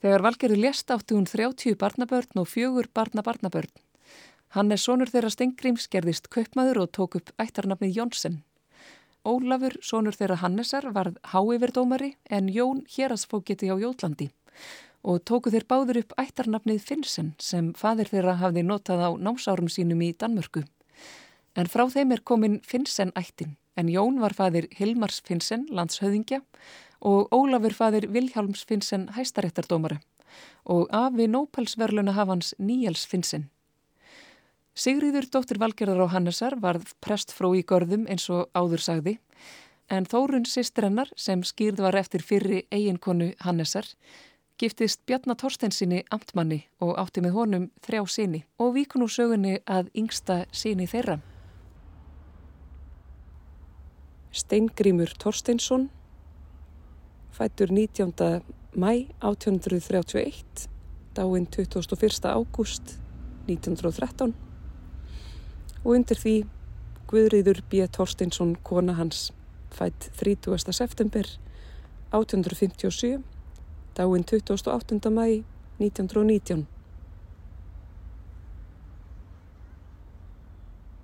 Þegar 0.00 0.24
Valgerði 0.24 0.62
lést 0.64 0.88
átti 0.96 1.12
hún 1.12 1.28
30 1.28 1.76
barnabörn 1.76 2.40
og 2.40 2.48
fjögur 2.48 2.88
barnabarnabörn. 2.96 3.68
Hann 4.50 4.72
er 4.74 4.80
sonur 4.82 5.06
þeirra 5.06 5.30
Stengrims 5.30 5.84
gerðist 5.86 6.24
kaupmaður 6.34 6.80
og 6.82 6.88
tók 6.96 7.12
upp 7.20 7.28
ættarnafnið 7.38 8.00
Jónsson. 8.00 8.40
Ólafur, 9.22 9.76
sonur 9.78 10.16
þeirra 10.16 10.40
Hannesar, 10.40 10.88
varð 10.90 11.20
háiverdómari 11.30 12.16
en 12.26 12.48
Jón 12.50 12.80
hérasfókiti 12.90 13.68
á 13.70 13.78
Jólandi 13.78 14.30
og 15.06 15.22
tóku 15.24 15.52
þeir 15.54 15.64
báður 15.70 16.00
upp 16.02 16.16
ættarnafnið 16.18 16.80
Finnsen 16.82 17.28
sem 17.38 17.70
fadir 17.78 18.10
þeirra 18.10 18.34
hafði 18.40 18.64
notað 18.66 19.04
á 19.06 19.10
námsárum 19.16 19.70
sínum 19.70 20.02
í 20.02 20.10
Danmörku. 20.18 20.64
En 21.54 21.70
frá 21.70 21.86
þeim 21.86 22.16
er 22.16 22.24
komin 22.26 22.58
Finnsen 22.66 23.14
ættin 23.14 23.54
en 23.78 23.88
Jón 23.88 24.18
var 24.20 24.34
fadir 24.34 24.66
Hilmars 24.76 25.22
Finnsen, 25.22 25.68
landshöðingja 25.70 26.42
og 27.00 27.30
Ólafur 27.30 27.78
fadir 27.78 28.10
Vilhjálms 28.10 28.66
Finnsen 28.66 29.08
hæstaréttardómara 29.14 30.02
og 30.66 30.90
afi 30.90 31.30
Nópalsverluna 31.30 32.18
hafans 32.18 32.52
Níels 32.58 33.06
Finnsen. 33.06 33.48
Sigriður 34.80 35.26
dóttir 35.28 35.58
Valgerðar 35.60 36.06
á 36.08 36.12
Hannesar 36.14 36.54
varð 36.56 36.94
prestfró 37.04 37.50
í 37.52 37.60
görðum 37.68 38.06
eins 38.08 38.30
og 38.32 38.46
áður 38.56 38.80
sagði 38.80 39.12
en 39.92 40.06
Þórun 40.08 40.46
sýstrennar 40.48 41.10
sem 41.20 41.42
skýrð 41.44 41.82
var 41.84 41.98
eftir 42.00 42.24
fyrri 42.24 42.62
eiginkonu 42.72 43.34
Hannesar 43.44 43.90
giftist 44.60 45.02
Bjarnar 45.04 45.36
Torstensinni 45.42 46.00
amtmanni 46.16 46.62
og 46.80 46.94
átti 47.02 47.20
með 47.20 47.36
honum 47.36 47.68
þrjá 47.84 48.06
síni 48.08 48.42
og 48.56 48.72
víkun 48.78 49.04
úr 49.04 49.12
sögunni 49.12 49.58
að 49.68 49.92
yngsta 50.00 50.46
síni 50.48 50.88
þeirra. 50.88 51.20
Steingrímur 54.32 55.12
Torstensson 55.20 55.90
fættur 57.36 57.68
19. 57.68 58.40
mæ 58.80 58.92
1831 59.20 60.70
dáinn 61.12 61.50
21. 61.52 62.30
ágúst 62.32 62.96
1913 63.44 64.48
og 65.84 65.94
undir 65.96 66.18
því 66.18 66.34
Guðriður 67.10 67.62
B. 67.70 67.86
Torstinsson, 67.90 68.56
kona 68.62 68.94
hans, 68.94 69.32
fætt 69.74 70.10
30. 70.20 70.72
september 70.72 71.26
1857, 72.12 73.22
dáinn 73.98 74.24
28. 74.24 75.10
mæ 75.10 75.42
1919. 75.80 76.66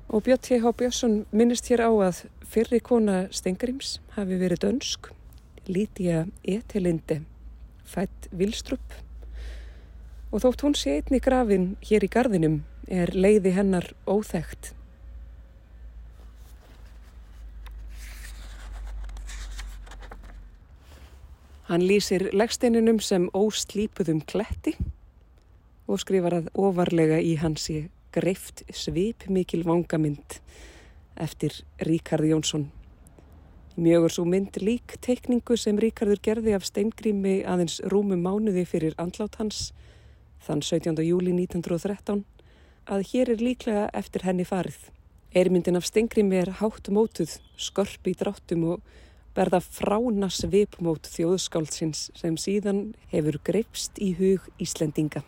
Og 0.09 0.23
Björn 0.23 0.39
T.H. 0.39 0.73
Björnsson 0.79 1.27
minnist 1.33 1.67
hér 1.67 1.83
á 1.83 1.91
að 1.91 2.23
fyrri 2.47 2.79
kona 2.79 3.27
Stengrims 3.35 3.97
hafi 4.15 4.39
verið 4.39 4.63
dönsk, 4.63 5.11
Lítiða 5.67 6.29
Etelinde, 6.47 7.25
fætt 7.83 8.29
Vilstrup. 8.31 8.95
Og 10.31 10.45
þótt 10.45 10.63
hún 10.63 10.79
sé 10.79 11.01
einni 11.01 11.19
grafin 11.19 11.75
hér 11.83 12.07
í 12.07 12.11
gardinum 12.11 12.61
er 12.87 13.13
leiði 13.15 13.53
hennar 13.57 13.91
óþægt. 14.07 14.73
Hann 21.67 21.83
lýsir 21.83 22.29
leggsteininum 22.31 23.01
sem 23.03 23.27
óslípuðum 23.35 24.21
kletti 24.23 24.77
og 25.91 25.99
skrifar 25.99 26.37
að 26.39 26.51
ofarlega 26.55 27.19
í 27.19 27.35
hansi 27.41 27.89
greift 28.15 28.63
svip 28.71 29.27
mikil 29.29 29.65
vangamind 29.67 30.39
eftir 31.19 31.57
Ríkard 31.83 32.29
Jónsson. 32.29 32.69
Mjögur 33.77 34.15
svo 34.15 34.25
mynd 34.25 34.57
lík 34.63 34.95
teikningu 35.05 35.57
sem 35.59 35.77
Ríkardur 35.77 36.23
gerði 36.23 36.55
af 36.57 36.65
steingrími 36.65 37.41
aðeins 37.45 37.81
rúmum 37.91 38.23
mánuði 38.23 38.65
fyrir 38.65 38.95
andlát 39.03 39.37
hans 39.41 39.73
þann 40.47 40.63
17. 40.63 41.03
júli 41.03 41.35
1913 41.35 42.23
að 42.87 43.07
hér 43.11 43.33
er 43.35 43.43
líklega 43.43 43.89
eftir 43.97 44.25
henni 44.27 44.47
farið. 44.47 44.79
Eirmyndin 45.37 45.77
af 45.77 45.87
Stengrim 45.89 46.33
er 46.33 46.53
hátt 46.61 46.89
mótuð, 46.89 47.37
skorp 47.61 48.09
í 48.09 48.15
dráttum 48.17 48.65
og 48.73 48.95
berða 49.37 49.61
frána 49.61 50.31
svipmót 50.33 51.11
þjóðskáldsins 51.13 52.09
sem 52.17 52.39
síðan 52.41 52.95
hefur 53.13 53.41
greipst 53.45 54.01
í 54.01 54.15
hug 54.17 54.47
Íslendinga. 54.63 55.27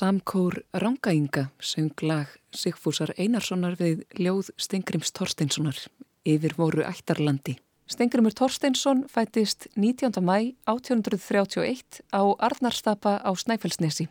Samkór 0.00 0.62
Rangainga 0.72 1.50
söng 1.60 1.92
lag 2.00 2.28
Sigfúsar 2.56 3.10
Einarssonar 3.20 3.74
við 3.76 4.06
ljóð 4.16 4.46
Stengrims 4.56 5.10
Torsteinssonar 5.12 5.76
yfir 6.24 6.54
voru 6.56 6.86
ættarlandi. 6.88 7.58
Stengrimur 7.84 8.32
Torsteinsson 8.32 9.02
fættist 9.12 9.66
19. 9.76 10.22
mæ 10.24 10.54
1831 10.64 12.00
á 12.16 12.22
Arnarstapa 12.46 13.20
á 13.20 13.30
Snæfellsnesi. 13.36 14.06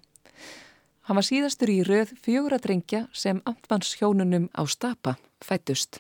Hann 1.10 1.18
var 1.18 1.26
síðastur 1.26 1.72
í 1.74 1.80
röð 1.82 2.14
fjögur 2.22 2.54
að 2.54 2.68
drengja 2.68 3.02
sem 3.12 3.42
amtmannshjónunum 3.50 4.46
á 4.54 4.62
Stapa 4.70 5.16
fættust. 5.42 5.98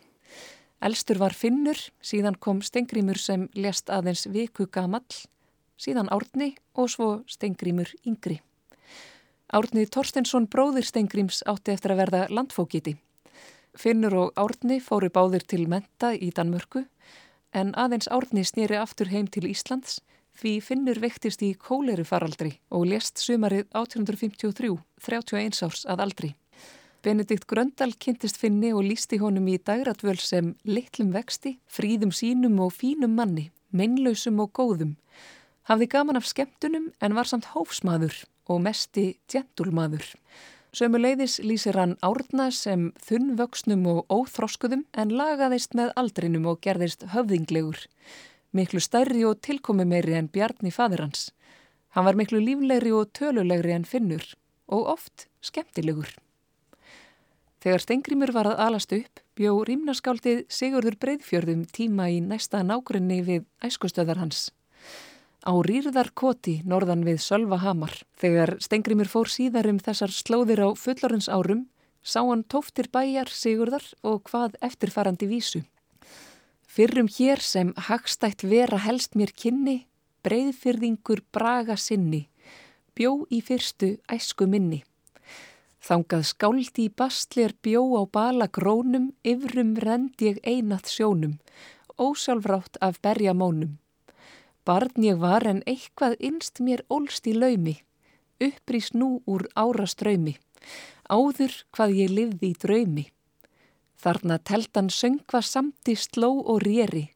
Elstur 0.85 1.17
var 1.17 1.33
Finnur, 1.33 1.81
síðan 1.97 2.37
kom 2.37 2.61
Stengrimur 2.61 3.17
sem 3.17 3.49
lest 3.57 3.89
aðeins 3.89 4.27
viku 4.29 4.69
gamall, 4.69 5.09
síðan 5.81 6.13
Árni 6.13 6.51
og 6.77 6.93
svo 6.93 7.09
Stengrimur 7.25 7.89
yngri. 8.05 8.37
Árni 9.49 9.87
Torstensson 9.89 10.45
bróðir 10.45 10.85
Stengrims 10.85 11.39
átti 11.49 11.73
eftir 11.73 11.95
að 11.95 12.03
verða 12.03 12.19
landfókiti. 12.29 12.91
Finnur 13.73 14.13
og 14.19 14.37
Árni 14.37 14.77
fóru 14.77 15.09
báðir 15.09 15.41
til 15.49 15.63
menta 15.65 16.11
í 16.13 16.29
Danmörku 16.37 16.83
en 17.57 17.71
aðeins 17.73 18.11
Árni 18.13 18.43
snýri 18.45 18.77
aftur 18.77 19.09
heim 19.09 19.25
til 19.25 19.49
Íslands 19.49 20.03
því 20.37 20.53
Finnur 20.61 21.01
vektist 21.01 21.41
í 21.41 21.55
kóleru 21.57 22.05
faraldri 22.05 22.59
og 22.69 22.85
lést 22.93 23.17
sumarið 23.17 23.65
1853, 23.73 24.71
31 25.01 25.65
árs 25.65 25.83
að 25.89 26.05
aldri. 26.05 26.33
Benedikt 27.01 27.49
Gröndal 27.49 27.95
kynntist 27.97 28.37
Finni 28.37 28.69
og 28.69 28.85
lísti 28.85 29.17
honum 29.17 29.49
í 29.49 29.57
dagradvöl 29.57 30.19
sem 30.21 30.53
litlum 30.69 31.09
vexti, 31.15 31.57
fríðum 31.65 32.13
sínum 32.13 32.59
og 32.61 32.75
fínum 32.77 33.17
manni, 33.17 33.49
mennlausum 33.73 34.43
og 34.45 34.53
góðum. 34.53 34.97
Hafði 35.65 35.89
gaman 35.89 36.21
af 36.21 36.29
skemmtunum 36.29 36.91
en 37.01 37.17
var 37.17 37.25
samt 37.25 37.55
hófsmaður 37.55 38.27
og 38.49 38.63
mesti 38.65 39.13
djentulmaður. 39.31 40.05
Sömuleiðis 40.75 41.39
lýsir 41.41 41.77
hann 41.79 41.95
árna 42.05 42.51
sem 42.53 42.91
þunnvöksnum 43.01 43.87
og 43.89 44.03
óþroskuðum 44.13 44.83
en 44.93 45.13
lagaðist 45.17 45.73
með 45.77 45.95
aldrinum 45.97 46.45
og 46.51 46.59
gerðist 46.65 47.07
höfðinglegur. 47.15 47.87
Miklu 48.53 48.81
stærri 48.81 49.23
og 49.25 49.41
tilkomi 49.45 49.85
meiri 49.85 50.17
en 50.17 50.29
Bjarni 50.29 50.69
fadir 50.73 51.01
hans. 51.01 51.31
Hann 51.97 52.05
var 52.05 52.17
miklu 52.17 52.41
líflegri 52.41 52.93
og 52.93 53.09
tölulegri 53.17 53.73
en 53.73 53.85
Finnur 53.85 54.25
og 54.69 54.91
oft 54.93 55.25
skemmtilegur. 55.41 56.11
Þegar 57.59 57.83
Stengrimur 57.83 58.31
var 58.31 58.47
að 58.47 58.61
alast 58.63 58.93
upp, 58.95 59.19
bjó 59.35 59.57
rýmnaskáldið 59.67 60.45
Sigurður 60.53 60.95
Breiðfjörðum 61.01 61.65
tíma 61.75 62.07
í 62.13 62.21
næsta 62.23 62.61
nákrenni 62.63 63.19
við 63.25 63.43
æskustöðar 63.65 64.21
hans. 64.21 64.47
Á 65.39 65.55
rýrðarkoti 65.63 66.59
norðan 66.67 67.05
við 67.07 67.21
Sölvahamar, 67.23 67.93
þegar 68.19 68.57
Stengrimur 68.59 69.07
fór 69.07 69.29
síðar 69.31 69.69
um 69.71 69.79
þessar 69.79 70.11
slóðir 70.11 70.65
á 70.67 70.69
fullorins 70.75 71.29
árum, 71.31 71.69
sá 72.03 72.19
hann 72.27 72.43
tóftir 72.43 72.89
bæjar 72.91 73.31
Sigurðar 73.31 73.85
og 74.03 74.27
hvað 74.27 74.57
eftirfarandi 74.59 75.29
vísu. 75.31 75.63
Fyrrum 76.67 77.07
hér 77.07 77.39
sem 77.39 77.71
hagstætt 77.87 78.43
vera 78.43 78.77
helst 78.83 79.15
mér 79.15 79.31
kynni, 79.31 79.85
Breiðfjörðingur 80.27 81.23
braga 81.31 81.77
sinni, 81.79 82.27
bjó 82.91 83.23
í 83.31 83.39
fyrstu 83.39 83.95
æsku 84.11 84.43
minni. 84.43 84.83
Þangað 85.79 86.25
skáldi 86.27 86.89
í 86.89 86.91
bastlir 86.91 87.55
bjó 87.63 87.85
á 87.95 88.03
bala 88.11 88.49
grónum, 88.51 89.13
yfrum 89.23 89.77
rend 89.79 90.19
ég 90.19 90.43
einat 90.43 90.91
sjónum, 90.91 91.39
ósálfrátt 91.95 92.75
af 92.83 92.99
berja 92.99 93.31
mónum. 93.33 93.79
Barn 94.69 95.01
ég 95.01 95.17
var 95.17 95.47
en 95.49 95.63
eitthvað 95.65 96.19
innst 96.21 96.59
mér 96.61 96.83
ólst 96.93 97.25
í 97.25 97.31
laumi, 97.33 97.79
upprýst 98.37 98.93
nú 98.93 99.15
úr 99.25 99.47
áraströymi, 99.57 100.35
áður 101.09 101.55
hvað 101.73 101.95
ég 101.97 102.13
livði 102.13 102.51
í 102.51 102.57
draumi. 102.63 103.05
Þarna 103.97 104.37
teltan 104.45 104.93
söngva 104.93 105.41
samti 105.41 105.97
sló 105.97 106.29
og 106.53 106.61
rýri, 106.67 107.07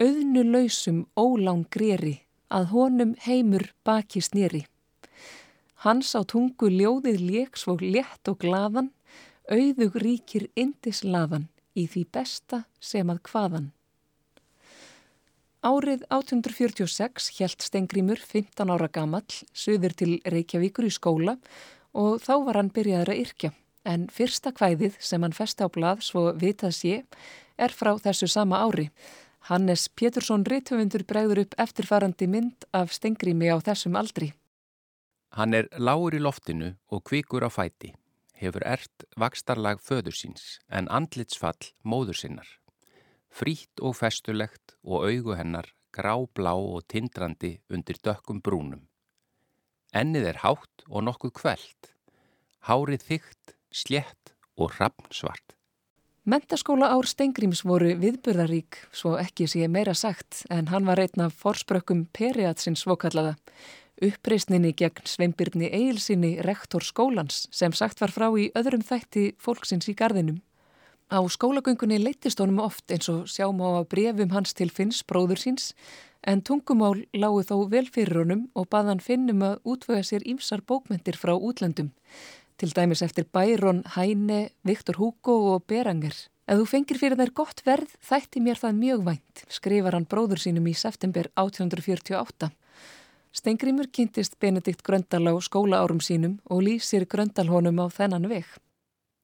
auðnu 0.00 0.46
lausum 0.48 1.04
ólán 1.12 1.66
grýri, 1.68 2.22
að 2.48 2.72
honum 2.72 3.14
heimur 3.26 3.68
baki 3.84 4.24
snýri. 4.24 4.64
Hans 5.84 6.16
á 6.16 6.24
tungu 6.24 6.72
ljóðið 6.72 7.20
lék 7.20 7.60
svo 7.60 7.76
létt 7.76 8.32
og 8.32 8.40
glaðan, 8.40 8.94
auðug 9.44 10.00
ríkir 10.00 10.48
indislaðan 10.56 11.50
í 11.76 11.84
því 11.84 12.08
besta 12.16 12.64
sem 12.80 13.12
að 13.12 13.26
hvaðan. 13.28 13.74
Árið 15.58 16.04
1846 16.14 17.32
helt 17.40 17.64
Stengrimur 17.66 18.20
15 18.22 18.70
ára 18.70 18.86
gamall, 18.94 19.26
söður 19.50 19.94
til 19.98 20.12
Reykjavíkur 20.22 20.86
í 20.86 20.90
skóla 20.94 21.34
og 21.98 22.20
þá 22.22 22.34
var 22.46 22.58
hann 22.60 22.70
byrjaður 22.70 23.10
að 23.10 23.22
yrkja. 23.24 23.50
En 23.82 24.06
fyrsta 24.06 24.52
kvæðið 24.54 25.00
sem 25.02 25.24
hann 25.24 25.34
festi 25.34 25.66
á 25.66 25.68
blað 25.72 26.04
svo 26.06 26.28
vitað 26.38 26.76
sé 26.78 27.00
er 27.58 27.74
frá 27.74 27.90
þessu 27.98 28.28
sama 28.30 28.60
ári. 28.62 28.86
Hannes 29.50 29.88
Pétursson 29.88 30.46
Ritthöfundur 30.46 31.02
bregður 31.02 31.42
upp 31.42 31.58
eftirfarandi 31.58 32.30
mynd 32.30 32.68
af 32.70 32.94
Stengrimi 32.94 33.50
á 33.50 33.58
þessum 33.58 33.98
aldri. 33.98 34.30
Hann 35.34 35.58
er 35.58 35.66
lágur 35.74 36.14
í 36.14 36.22
loftinu 36.22 36.76
og 36.86 37.02
kvikur 37.02 37.42
á 37.42 37.50
fæti, 37.50 37.96
hefur 38.38 38.62
ert 38.62 39.08
vakstarlag 39.18 39.82
föður 39.82 40.14
síns 40.14 40.60
en 40.70 40.86
andlitsfall 40.86 41.74
móður 41.82 42.22
sinnar. 43.28 43.38
Frít 43.38 43.80
og 43.80 43.96
festulegt 43.96 44.76
og 44.84 45.04
augu 45.06 45.34
hennar 45.34 45.66
grá, 45.92 46.16
blá 46.34 46.54
og 46.54 46.86
tindrandi 46.88 47.60
undir 47.70 47.96
dökkum 48.02 48.40
brúnum. 48.40 48.88
Ennið 49.94 50.26
er 50.28 50.38
hátt 50.42 50.84
og 50.88 51.04
nokkuð 51.04 51.32
kveld, 51.32 51.92
hárið 52.68 53.02
þygt, 53.08 53.54
slétt 53.72 54.34
og 54.56 54.72
rappnsvart. 54.78 55.54
Mentaskóla 56.28 56.90
ár 56.92 57.06
Stengrims 57.06 57.64
voru 57.64 57.94
viðburðarík, 57.96 58.76
svo 58.92 59.16
ekki 59.16 59.46
sé 59.48 59.66
meira 59.66 59.94
sagt, 59.94 60.44
en 60.50 60.68
hann 60.68 60.84
var 60.84 61.00
einn 61.00 61.24
af 61.24 61.32
forsprökkum 61.32 62.06
periatsins 62.12 62.84
svokallaða. 62.84 63.38
Uppreysninni 64.04 64.74
gegn 64.76 65.08
Sveinbyrni 65.08 65.70
Eilsinni 65.72 66.36
rektor 66.44 66.84
skólans 66.84 67.48
sem 67.50 67.72
sagt 67.72 68.00
var 68.00 68.12
frá 68.12 68.28
í 68.36 68.50
öðrum 68.54 68.84
þætti 68.84 69.32
fólksins 69.40 69.88
í 69.88 69.96
gardinum. 69.96 70.42
Á 71.08 71.24
skólagöngunni 71.24 71.96
leittist 72.04 72.40
honum 72.42 72.58
oft 72.60 72.92
eins 72.92 73.08
og 73.08 73.30
sjáum 73.32 73.62
á 73.64 73.80
brefum 73.88 74.28
hans 74.34 74.52
til 74.52 74.68
Finns 74.68 75.00
bróður 75.08 75.40
síns 75.40 75.70
en 76.20 76.42
tungumál 76.44 77.06
lágu 77.16 77.40
þó 77.48 77.64
vel 77.72 77.88
fyrir 77.88 78.20
honum 78.20 78.42
og 78.52 78.68
baðan 78.68 79.00
Finnum 79.00 79.40
að 79.40 79.62
útvöga 79.64 80.04
sér 80.04 80.26
ímsar 80.28 80.60
bókmentir 80.60 81.16
frá 81.16 81.32
útlöndum 81.32 81.88
til 82.58 82.74
dæmis 82.76 83.00
eftir 83.00 83.24
Bæron, 83.24 83.84
Hæne, 83.94 84.50
Viktor 84.64 84.98
Hugo 84.98 85.54
og 85.54 85.64
Beranger. 85.64 86.12
Ef 86.44 86.60
þú 86.60 86.68
fengir 86.68 87.00
fyrir 87.00 87.16
þær 87.16 87.32
gott 87.40 87.64
verð, 87.64 87.96
þætti 88.04 88.44
mér 88.44 88.60
það 88.60 88.80
mjög 88.82 89.04
vænt, 89.08 89.44
skrifar 89.48 89.96
hann 89.96 90.08
bróður 90.10 90.44
sínum 90.44 90.68
í 90.68 90.76
september 90.76 91.30
1848. 91.40 92.52
Stengrimur 93.32 93.88
kynntist 93.88 94.36
Benedikt 94.42 94.84
Gröndal 94.84 95.24
á 95.30 95.34
skólaárum 95.40 96.04
sínum 96.04 96.40
og 96.50 96.66
lýsir 96.66 97.08
Gröndal 97.08 97.48
honum 97.48 97.80
á 97.80 97.86
þennan 97.88 98.28
veg. 98.28 98.44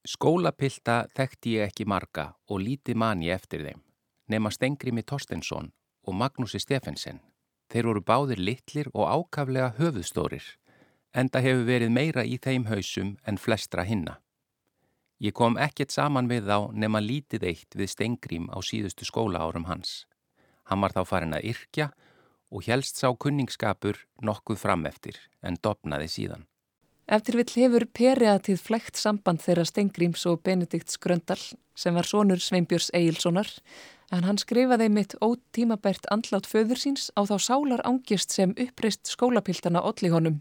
Skólapilta 0.04 1.06
þekkti 1.16 1.56
ég 1.58 1.70
ekki 1.70 1.86
marga 1.88 2.34
og 2.52 2.60
líti 2.60 2.92
mani 2.92 3.30
eftir 3.32 3.64
þeim, 3.64 3.80
nema 4.28 4.50
Stengrimi 4.52 5.02
Torstensson 5.02 5.70
og 6.04 6.18
Magnúsi 6.20 6.60
Stefensen. 6.60 7.22
Þeir 7.72 7.88
voru 7.88 8.02
báðir 8.04 8.42
litlir 8.42 8.90
og 8.92 9.08
ákaflega 9.08 9.72
höfuðstórir 9.78 10.44
enda 11.14 11.40
hefur 11.40 11.64
verið 11.68 11.94
meira 11.94 12.24
í 12.26 12.38
þeim 12.42 12.66
hausum 12.68 13.14
en 13.24 13.38
flestra 13.38 13.84
hinna. 13.86 14.18
Ég 15.22 15.32
kom 15.32 15.56
ekkert 15.56 15.94
saman 15.94 16.28
við 16.28 16.50
þá 16.50 16.74
nema 16.74 17.00
lítið 17.00 17.46
eitt 17.52 17.76
við 17.78 17.92
Stengrím 17.92 18.50
á 18.50 18.58
síðustu 18.66 19.06
skóla 19.06 19.44
árum 19.46 19.68
hans. 19.70 20.04
Hann 20.68 20.82
var 20.82 20.92
þá 20.92 21.04
farin 21.06 21.36
að 21.36 21.46
yrkja 21.54 21.92
og 22.50 22.66
helst 22.66 22.98
sá 22.98 23.08
kunningsskapur 23.14 24.00
nokkuð 24.22 24.58
frameftir 24.58 25.20
en 25.40 25.56
dopnaði 25.62 26.10
síðan. 26.10 26.44
Eftir 27.06 27.36
vill 27.36 27.52
hefur 27.52 27.84
periatið 27.92 28.62
flekt 28.64 28.96
samband 28.96 29.42
þeirra 29.44 29.66
Stengrims 29.68 30.24
og 30.26 30.40
Benedikts 30.42 30.96
Gröndal 30.96 31.40
sem 31.76 31.94
var 31.94 32.08
sonur 32.08 32.40
Sveinbjörns 32.40 32.90
Egilsonar 32.96 33.50
en 34.12 34.24
hann 34.24 34.40
skrifaði 34.40 34.88
mitt 34.88 35.14
ótímabært 35.20 36.08
andlátt 36.14 36.48
föður 36.48 36.80
síns 36.80 37.10
á 37.18 37.26
þá 37.28 37.36
sálar 37.40 37.84
ángist 37.84 38.32
sem 38.32 38.56
uppreist 38.56 39.10
skólapiltana 39.10 39.82
olli 39.84 40.08
honum 40.08 40.40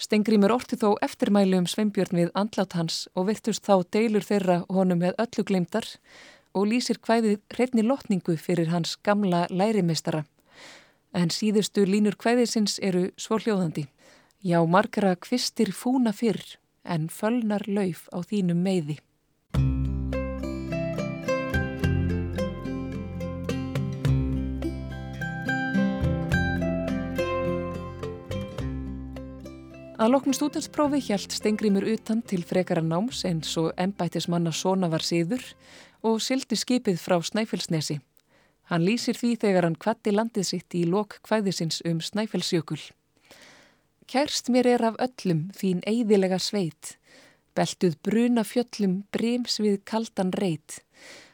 Stengrimur 0.00 0.54
orti 0.54 0.78
þó 0.80 0.94
eftirmæli 1.04 1.58
um 1.60 1.66
Sveinbjörn 1.68 2.16
við 2.16 2.28
andlát 2.40 2.72
hans 2.72 3.02
og 3.12 3.26
virtust 3.28 3.66
þá 3.66 3.82
deilur 3.92 4.24
þeirra 4.24 4.62
honum 4.72 5.02
með 5.02 5.18
öllu 5.20 5.44
glimtar 5.50 5.84
og 6.56 6.70
lýsir 6.70 6.96
hvæðið 7.04 7.34
hreitni 7.52 7.84
lotningu 7.84 8.38
fyrir 8.40 8.70
hans 8.72 8.94
gamla 9.04 9.42
lærimestara. 9.52 10.22
En 11.12 11.28
síðustu 11.28 11.84
línur 11.84 12.16
hvæðisins 12.16 12.78
eru 12.80 13.10
svorljóðandi. 13.20 13.90
Já, 14.40 14.64
margara 14.64 15.16
kvistir 15.20 15.68
fúna 15.76 16.14
fyrr 16.16 16.40
en 16.88 17.10
fölnar 17.12 17.66
lauf 17.68 18.06
á 18.08 18.24
þínum 18.24 18.62
meiði. 18.64 18.94
Að 30.00 30.14
loknum 30.14 30.32
stúdensprófi 30.32 31.02
hjælt 31.04 31.36
Stengrimur 31.36 31.84
utan 31.84 32.22
til 32.24 32.40
frekara 32.48 32.80
náms 32.80 33.20
eins 33.28 33.50
og 33.60 33.74
ennbættismanna 33.76 34.54
Sona 34.56 34.88
var 34.88 35.04
síður 35.04 35.44
og 36.00 36.16
sildi 36.24 36.56
skipið 36.56 36.96
frá 36.96 37.18
Snæfellsnesi. 37.20 37.98
Hann 38.72 38.88
lýsir 38.88 39.20
því 39.20 39.34
þegar 39.44 39.68
hann 39.68 39.76
kvatti 39.76 40.16
landið 40.16 40.48
sitt 40.48 40.78
í 40.80 40.86
lok 40.88 41.18
kvæðisins 41.28 41.82
um 41.84 42.00
Snæfellsjökul. 42.00 42.80
Kærst 44.10 44.48
mér 44.50 44.66
er 44.66 44.82
af 44.82 44.96
öllum 44.98 45.42
þín 45.54 45.84
eidilega 45.86 46.40
sveit, 46.42 46.96
beltuð 47.54 47.92
bruna 48.02 48.42
fjöllum 48.42 48.96
brems 49.14 49.60
við 49.62 49.76
kaldan 49.86 50.32
reit, 50.42 50.80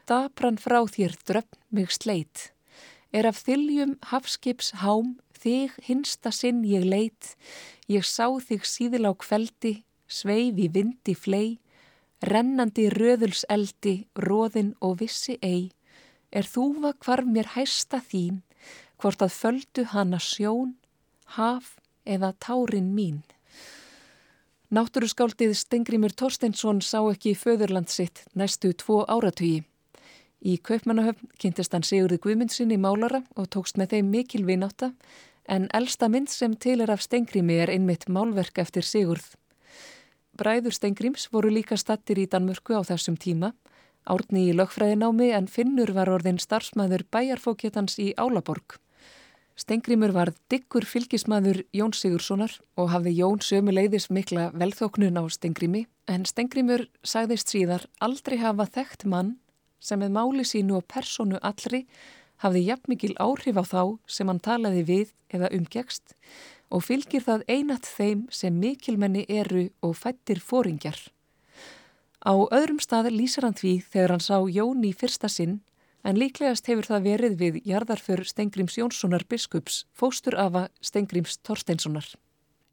dapran 0.05 0.59
frá 0.61 0.83
þér 0.85 1.15
dröfn 1.25 1.57
mig 1.73 1.95
sleit, 1.97 2.51
er 3.17 3.31
af 3.31 3.41
þiljum 3.47 3.95
hafskips 4.11 4.75
hám 4.83 5.15
þig 5.41 5.73
hinsta 5.87 6.35
sinn 6.37 6.61
ég 6.69 6.85
leit, 6.85 7.31
ég 7.89 8.05
sá 8.05 8.29
þig 8.51 8.69
síðil 8.69 9.09
á 9.09 9.12
kveldi, 9.25 9.73
sveif 10.05 10.61
í 10.61 10.69
vindi 10.77 11.17
flei, 11.17 11.57
rennandi 12.21 12.91
röðulseldi, 12.93 13.97
róðin 14.21 14.75
og 14.85 15.01
vissi 15.01 15.39
ei, 15.41 15.73
er 16.29 16.45
þúfa 16.45 16.93
hvar 17.01 17.25
mér 17.25 17.55
hæsta 17.57 18.05
þín, 18.05 18.45
hvort 19.01 19.25
að 19.25 19.33
földu 19.41 19.89
hana 19.97 20.21
sjón, 20.21 20.77
haf 21.41 21.79
eða 22.07 22.33
tárin 22.38 22.95
mín. 22.95 23.23
Náttúruskáldið 24.71 25.53
Stengrimur 25.55 26.11
Torsteinsson 26.11 26.81
sá 26.83 26.99
ekki 27.12 27.37
í 27.37 27.38
föðurland 27.38 27.90
sitt 27.92 28.25
næstu 28.35 28.73
tvo 28.75 29.05
áratögi. 29.07 29.62
Í 30.42 30.57
Kaupmannahöfn 30.59 31.31
kynntist 31.38 31.73
hann 31.75 31.87
Sigurði 31.87 32.19
Guðmundsin 32.25 32.75
í 32.75 32.79
málara 32.79 33.23
og 33.38 33.49
tókst 33.55 33.79
með 33.79 33.95
þeim 33.95 34.11
mikil 34.11 34.42
vináta 34.47 34.90
en 35.49 35.69
elsta 35.75 36.09
mynd 36.11 36.31
sem 36.31 36.57
til 36.59 36.81
er 36.83 36.90
af 36.90 37.05
Stengrími 37.05 37.61
er 37.62 37.73
einmitt 37.73 38.09
málverk 38.09 38.59
eftir 38.59 38.85
Sigurð. 38.85 39.37
bræður 40.37 40.75
Stengrims 40.77 41.29
voru 41.33 41.49
líka 41.49 41.79
stattir 41.81 42.19
í 42.21 42.27
Danmörku 42.29 42.77
á 42.77 42.83
þessum 42.85 43.16
tíma, 43.16 43.55
árni 44.05 44.51
í 44.51 44.57
lögfræðinámi 44.57 45.31
en 45.33 45.47
Finnur 45.47 45.95
var 45.97 46.11
orðin 46.12 46.42
starfsmæður 46.42 47.07
bæjarfókjetans 47.11 47.97
í 48.03 48.12
Álaborg. 48.21 48.77
Stengrimur 49.57 50.12
var 50.12 50.35
diggur 50.53 50.85
fylgismæður 50.85 51.62
Jón 51.73 51.95
Sigurssonar 51.97 52.53
og 52.77 52.90
hafði 52.92 53.14
Jón 53.16 53.40
sömu 53.40 53.73
leiðis 53.73 54.11
mikla 54.12 54.51
velþóknun 54.53 55.16
á 55.16 55.25
Stengrimi 55.33 55.87
en 56.12 56.27
Stengrimur 56.29 56.85
sagðist 57.01 57.55
síðar 57.55 57.87
aldrei 58.05 58.37
hafa 58.42 58.66
þekkt 58.75 59.07
mann 59.09 59.38
sem 59.81 60.03
með 60.03 60.12
máli 60.19 60.45
sínu 60.45 60.77
og 60.77 60.85
personu 60.92 61.40
allri 61.40 61.87
hafði 62.45 62.66
jafnmikil 62.66 63.14
áhrif 63.16 63.57
á 63.57 63.64
þá 63.64 63.83
sem 64.05 64.29
hann 64.29 64.45
talaði 64.45 64.83
við 64.90 65.14
eða 65.33 65.49
umgegst 65.57 66.12
og 66.69 66.85
fylgir 66.85 67.25
það 67.25 67.49
einat 67.49 67.88
þeim 67.88 68.27
sem 68.29 68.61
mikilmenni 68.61 69.25
eru 69.25 69.71
og 69.81 69.97
fættir 69.97 70.42
fóringjar. 70.42 70.99
Á 72.21 72.37
öðrum 72.53 72.83
stað 72.85 73.09
lýsar 73.14 73.49
hann 73.49 73.57
því 73.57 73.79
þegar 73.88 74.19
hann 74.19 74.27
sá 74.29 74.37
Jón 74.53 74.85
í 74.85 74.92
fyrsta 74.92 75.33
sinn 75.33 75.62
en 76.07 76.19
líklegast 76.21 76.69
hefur 76.71 76.87
það 76.87 77.07
verið 77.09 77.35
við 77.40 77.57
jarðarför 77.66 78.23
Stengrims 78.29 78.77
Jónssonar 78.79 79.25
biskups, 79.27 79.83
fóstur 79.90 80.37
afa 80.38 80.69
Stengrims 80.79 81.40
Torsteinssonar. 81.42 82.07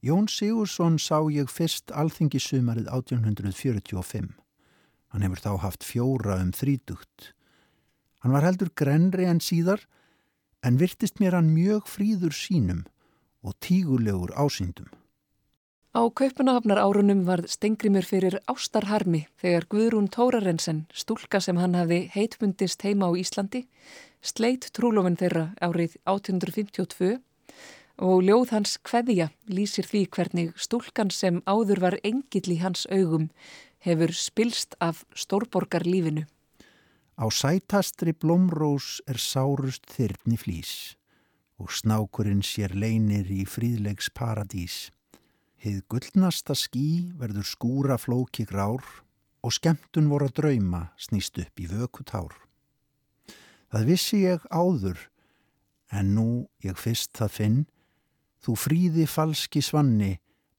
Jón 0.03 0.27
Sigursson 0.29 0.99
sá 0.99 1.17
ég 1.31 1.49
fyrst 1.49 1.93
alþingisumarið 1.95 2.91
1845. 2.91 4.33
Hann 5.13 5.25
hefur 5.25 5.41
þá 5.41 5.51
haft 5.63 5.85
fjóra 5.87 6.37
um 6.43 6.51
þrítugt. 6.53 7.31
Hann 8.21 8.35
var 8.35 8.45
heldur 8.45 8.69
grenri 8.75 9.25
en 9.25 9.41
síðar, 9.41 9.81
en 10.63 10.77
virtist 10.79 11.19
mér 11.19 11.39
hann 11.39 11.53
mjög 11.55 11.89
fríður 11.89 12.35
sínum 12.37 12.85
og 13.41 13.57
tígulegur 13.63 14.35
ásýndum. 14.37 14.91
Á 15.93 16.09
kaupunahafnar 16.09 16.79
árunum 16.81 17.19
var 17.29 17.43
Stengrimur 17.45 18.01
fyrir 18.01 18.39
ástarharmi 18.49 19.27
þegar 19.37 19.67
Guðrún 19.69 20.07
Tórarensen, 20.09 20.87
stúlka 20.89 21.37
sem 21.37 21.59
hann 21.61 21.75
hafði 21.77 22.07
heitmundist 22.15 22.81
heima 22.81 23.05
á 23.05 23.13
Íslandi, 23.13 23.67
sleitt 24.25 24.71
trúlofinn 24.73 25.19
þeirra 25.21 25.43
árið 25.61 25.93
1852 26.09 27.19
og 28.09 28.23
ljóð 28.25 28.55
hans 28.55 28.73
Kveðja 28.81 29.27
lýsir 29.45 29.85
því 29.85 30.01
hvernig 30.17 30.57
stúlkan 30.57 31.13
sem 31.13 31.43
áður 31.45 31.83
var 31.85 31.99
engill 32.01 32.55
í 32.55 32.57
hans 32.63 32.87
augum 32.89 33.29
hefur 33.85 34.15
spilst 34.17 34.73
af 34.81 35.05
stórborgarlífinu. 35.13 36.25
Á 37.21 37.25
sætastri 37.29 38.17
blómrós 38.17 38.97
er 39.05 39.21
sárust 39.21 39.85
þyrni 39.93 40.41
flýs 40.41 40.73
og 41.61 41.69
snákurinn 41.69 42.41
sér 42.41 42.73
leinir 42.73 43.29
í 43.29 43.45
fríðlegs 43.45 44.09
paradís. 44.09 44.89
Hið 45.63 45.77
gullnasta 45.87 46.57
skí 46.59 47.13
verður 47.15 47.45
skúra 47.47 47.95
flóki 47.95 48.43
grár 48.43 48.83
og 49.39 49.53
skemmtun 49.55 50.09
voru 50.11 50.27
að 50.27 50.33
drauma 50.41 50.81
snýst 50.99 51.39
upp 51.39 51.61
í 51.63 51.67
vökutár. 51.71 52.33
Það 53.71 53.85
vissi 53.87 54.19
ég 54.25 54.43
áður, 54.51 54.99
en 55.87 56.11
nú 56.17 56.25
ég 56.67 56.75
fyrst 56.75 57.13
það 57.15 57.31
finn, 57.37 57.61
þú 58.43 58.57
fríði 58.59 59.05
falski 59.07 59.63
svanni 59.63 60.17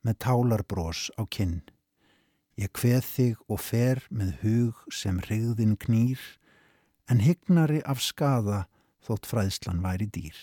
með 0.08 0.18
tálarbrós 0.24 1.10
á 1.20 1.28
kinn. 1.28 1.60
Ég 2.56 2.72
kveð 2.72 3.04
þig 3.04 3.44
og 3.44 3.60
fer 3.60 4.00
með 4.08 4.32
hug 4.40 4.80
sem 4.88 5.20
hrigðin 5.20 5.76
knýr, 5.84 6.22
en 7.12 7.20
hygnari 7.20 7.84
af 7.84 8.00
skada 8.00 8.64
þótt 9.04 9.28
fræðslan 9.28 9.84
væri 9.84 10.08
dýr. 10.08 10.38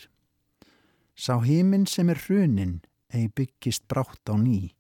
Sá 1.18 1.42
heiminn 1.42 1.90
sem 1.90 2.14
er 2.14 2.22
hrunin, 2.28 2.84
ei 3.14 3.28
byggist 3.28 3.88
brátt 3.92 4.32
á 4.32 4.36
ný, 4.36 4.72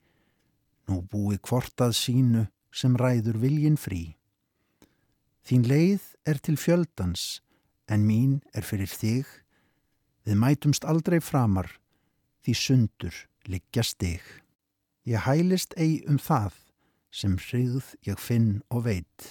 nú 0.88 1.02
búi 1.04 1.38
kvortað 1.38 1.96
sínu 1.98 2.48
sem 2.72 2.96
ræður 2.96 3.40
viljin 3.44 3.78
frí. 3.78 4.16
Þín 5.48 5.66
leið 5.68 6.04
er 6.26 6.40
til 6.40 6.58
fjöldans, 6.60 7.42
en 7.92 8.06
mín 8.08 8.40
er 8.56 8.64
fyrir 8.64 8.92
þig, 8.92 9.28
við 10.24 10.38
mætumst 10.38 10.86
aldrei 10.88 11.20
framar, 11.20 11.68
því 12.46 12.54
sundur 12.56 13.16
liggja 13.50 13.84
stig. 13.84 14.22
Ég 15.04 15.26
hælist 15.26 15.74
ei 15.82 16.02
um 16.08 16.20
það, 16.22 16.54
sem 17.12 17.36
hrigð 17.42 17.96
ég 18.08 18.20
finn 18.22 18.62
og 18.70 18.86
veit. 18.86 19.28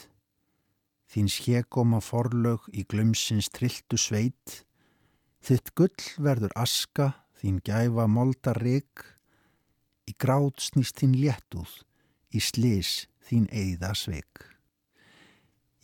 Þín 1.10 1.30
skjegoma 1.30 2.02
forlög 2.04 2.66
í 2.74 2.84
glumsins 2.90 3.48
trilltu 3.54 3.98
sveit, 3.98 4.64
þitt 5.42 5.72
gull 5.78 6.10
verður 6.18 6.52
aska 6.58 7.12
þín 7.40 7.60
gæfa 7.64 8.04
molda 8.10 8.52
rygg, 8.58 9.04
í 10.04 10.12
gráð 10.20 10.60
snýst 10.60 11.00
þín 11.00 11.16
léttúð, 11.16 11.72
í 12.36 12.40
slis 12.40 13.06
þín 13.28 13.46
eigða 13.48 13.94
sveig. 13.96 14.44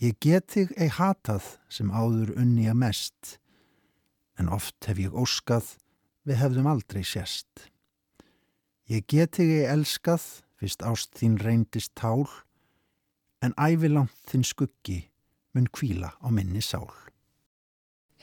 Ég 0.03 0.19
get 0.21 0.51
þig 0.53 0.75
ei 0.77 0.91
hatað 0.93 1.55
sem 1.73 1.89
áður 1.89 2.35
unni 2.37 2.67
að 2.69 2.81
mest, 2.83 3.37
en 4.37 4.51
oft 4.53 4.85
hef 4.85 5.01
ég 5.01 5.17
óskað, 5.17 5.73
við 6.29 6.41
hefðum 6.43 6.69
aldrei 6.69 7.01
sérst. 7.07 7.71
Ég 8.93 9.07
get 9.09 9.39
þig 9.39 9.55
ei 9.63 9.71
elskað, 9.73 10.27
fyrst 10.61 10.85
ást 10.85 11.17
þín 11.17 11.41
reyndist 11.41 11.95
tál, 11.97 12.29
en 13.41 13.57
ævilangt 13.57 14.21
þinn 14.29 14.45
skuggi 14.45 15.01
mun 15.57 15.71
kvíla 15.73 16.13
á 16.21 16.29
minni 16.29 16.61
sál. 16.61 16.91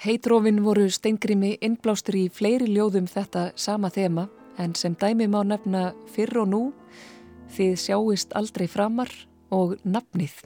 Heitrófin 0.04 0.58
voru 0.66 0.90
steingrimi 0.92 1.54
innblástur 1.64 2.18
í 2.20 2.24
fleiri 2.28 2.66
ljóðum 2.68 3.06
þetta 3.08 3.44
sama 3.56 3.88
þema 3.88 4.26
en 4.60 4.74
sem 4.76 4.98
dæmi 5.00 5.30
má 5.32 5.38
nefna 5.48 5.94
fyrr 6.12 6.42
og 6.42 6.50
nú, 6.52 6.60
þið 7.56 7.78
sjáist 7.80 8.36
aldrei 8.36 8.68
framar 8.68 9.14
og 9.56 9.78
nafnið. 9.88 10.42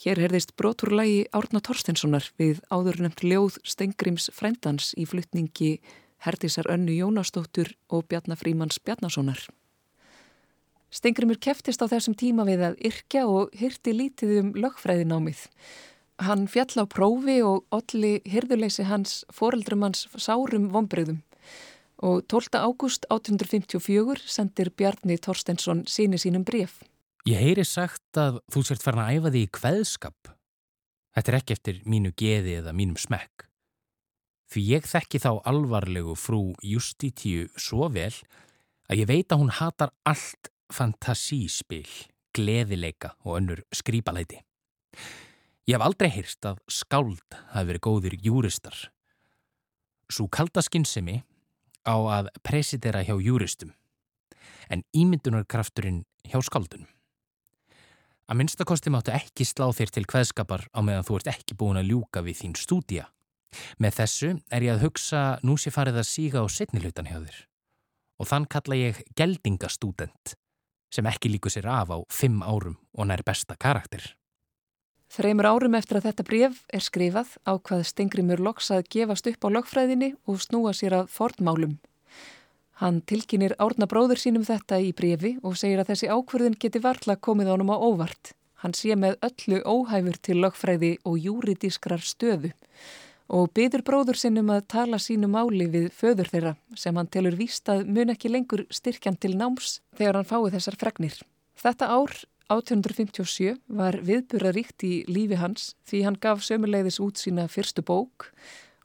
Hér 0.00 0.16
herðist 0.16 0.54
broturlægi 0.56 1.26
Árna 1.36 1.60
Torstenssonar 1.60 2.24
við 2.40 2.62
áður 2.72 3.02
nefnt 3.04 3.20
ljóð 3.20 3.58
Stengrims 3.68 4.30
frændans 4.32 4.94
í 4.96 5.04
fluttningi 5.04 5.74
Herdísar 6.24 6.70
Önnu 6.72 6.94
Jónastóttur 6.96 7.74
og 7.92 8.06
Bjarnafrímans 8.08 8.80
Bjarnasonar. 8.80 9.42
Stengrimur 10.88 11.36
keftist 11.36 11.84
á 11.84 11.86
þessum 11.92 12.16
tíma 12.16 12.46
við 12.48 12.64
að 12.70 12.80
yrkja 12.88 13.26
og 13.28 13.52
hyrti 13.60 13.92
lítið 13.92 14.32
um 14.38 14.48
lögfræðinámið. 14.56 15.42
Hann 16.24 16.48
fjall 16.48 16.80
á 16.80 16.84
prófi 16.88 17.36
og 17.44 17.68
olli 17.68 18.22
hyrðuleysi 18.24 18.88
hans 18.88 19.26
foreldrum 19.28 19.84
hans 19.84 20.06
sárum 20.16 20.70
vonbröðum 20.72 21.20
og 22.00 22.24
12. 22.24 22.56
ágúst 22.56 23.04
1854 23.12 24.24
sendir 24.24 24.72
Bjarni 24.72 25.20
Torstensson 25.20 25.84
síni 25.84 26.16
sínum 26.16 26.48
bref. 26.48 26.80
Ég 27.28 27.36
heyri 27.36 27.64
sagt 27.68 28.16
að 28.16 28.38
þú 28.48 28.62
sért 28.64 28.84
farin 28.84 29.02
að 29.02 29.16
æfa 29.18 29.30
því 29.34 29.40
í 29.44 29.48
kveðskap. 29.52 30.30
Þetta 31.12 31.30
er 31.30 31.36
ekki 31.36 31.54
eftir 31.56 31.80
mínu 31.84 32.12
geði 32.16 32.54
eða 32.62 32.72
mínum 32.72 32.96
smekk. 32.96 33.44
Því 34.50 34.62
ég 34.70 34.86
þekki 34.88 35.20
þá 35.20 35.32
alvarlegu 35.46 36.14
frú 36.16 36.40
Justítíu 36.64 37.50
svo 37.60 37.90
vel 37.92 38.14
að 38.90 39.02
ég 39.02 39.10
veit 39.10 39.30
að 39.30 39.42
hún 39.42 39.52
hatar 39.52 39.92
allt 40.08 40.48
fantasíspil, 40.72 41.86
gleðileika 42.34 43.12
og 43.26 43.36
önnur 43.36 43.60
skrýpalæti. 43.74 44.40
Ég 45.68 45.76
hef 45.76 45.84
aldrei 45.84 46.08
hýrst 46.14 46.46
að 46.48 46.62
skáld 46.72 47.36
hafi 47.52 47.68
verið 47.68 47.84
góðir 47.84 48.16
júristar. 48.24 48.78
Svo 50.10 50.26
kalda 50.32 50.64
skinnsemi 50.64 51.20
á 51.84 51.94
að 52.16 52.32
presidera 52.42 53.04
hjá 53.06 53.14
júristum, 53.20 53.74
en 54.72 54.82
ímyndunarkrafturinn 54.96 56.02
hjá 56.26 56.40
skáldunum. 56.42 56.88
Að 58.30 58.38
minnstakosti 58.38 58.92
máttu 58.94 59.10
ekki 59.10 59.42
slá 59.42 59.64
þér 59.74 59.90
til 59.90 60.04
hveðskapar 60.06 60.68
á 60.70 60.78
meðan 60.86 61.02
þú 61.02 61.16
ert 61.18 61.30
ekki 61.32 61.56
búin 61.58 61.80
að 61.80 61.88
ljúka 61.90 62.20
við 62.22 62.36
þín 62.44 62.52
stúdía. 62.54 63.08
Með 63.82 63.96
þessu 63.96 64.28
er 64.54 64.66
ég 64.68 64.76
að 64.76 64.84
hugsa 64.84 65.22
nú 65.42 65.56
sé 65.58 65.72
farið 65.74 65.98
að 65.98 66.06
síga 66.06 66.44
á 66.44 66.46
setnilutan 66.46 67.10
hjá 67.10 67.16
þér. 67.18 67.40
Og 68.22 68.30
þann 68.30 68.46
kalla 68.46 68.78
ég 68.78 69.02
geldingastúdent 69.18 70.36
sem 70.94 71.10
ekki 71.10 71.32
líku 71.32 71.50
sér 71.50 71.66
af 71.74 71.90
á 71.90 71.98
fimm 72.06 72.38
árum 72.46 72.78
og 72.94 73.10
nær 73.10 73.24
besta 73.26 73.58
karakter. 73.58 74.14
Þreymur 75.10 75.50
árum 75.50 75.74
eftir 75.74 75.98
að 75.98 76.06
þetta 76.06 76.26
bref 76.30 76.62
er 76.70 76.86
skrifað 76.86 77.34
á 77.42 77.58
hvað 77.58 77.82
Stengrimur 77.88 78.38
loks 78.46 78.70
að 78.70 78.86
gefast 78.94 79.26
upp 79.26 79.42
á 79.42 79.48
lögfræðinni 79.58 80.12
og 80.30 80.38
snúa 80.38 80.70
sér 80.70 81.00
að 81.00 81.10
fornmálum. 81.10 81.80
Hann 82.80 83.02
tilkinir 83.04 83.52
árna 83.60 83.84
bróður 83.84 84.16
sínum 84.16 84.44
þetta 84.46 84.78
í 84.80 84.94
brefi 84.96 85.34
og 85.44 85.58
segir 85.60 85.82
að 85.82 85.90
þessi 85.92 86.06
ákverðin 86.08 86.54
geti 86.56 86.80
varla 86.80 87.18
komið 87.20 87.50
ánum 87.52 87.72
á 87.72 87.76
óvart. 87.76 88.32
Hann 88.64 88.72
sé 88.72 88.96
með 88.96 89.18
öllu 89.26 89.58
óhæfur 89.68 90.16
til 90.24 90.38
lögfræði 90.40 90.94
og 91.04 91.18
júridískrar 91.20 92.00
stöðu 92.00 92.54
og 93.30 93.50
byður 93.54 93.84
bróður 93.86 94.18
sinnum 94.18 94.48
að 94.50 94.64
tala 94.72 94.98
sínu 94.98 95.28
máli 95.30 95.68
við 95.70 95.90
föður 95.94 96.30
þeirra 96.32 96.52
sem 96.82 96.96
hann 96.96 97.10
telur 97.12 97.36
víst 97.38 97.68
að 97.70 97.84
mun 97.86 98.10
ekki 98.14 98.32
lengur 98.32 98.64
styrkjan 98.72 99.18
til 99.20 99.36
náms 99.38 99.78
þegar 99.98 100.18
hann 100.18 100.30
fái 100.30 100.50
þessar 100.56 100.78
fregnir. 100.80 101.18
Þetta 101.60 101.90
ár, 101.94 102.16
1857, 102.50 103.60
var 103.68 104.00
viðburðaríkt 104.08 104.86
í 104.88 104.94
lífi 105.06 105.38
hans 105.38 105.74
því 105.86 106.00
hann 106.08 106.18
gaf 106.24 106.40
sömuleiðis 106.48 106.98
út 107.04 107.20
sína 107.20 107.44
fyrstu 107.52 107.84
bók 107.86 108.32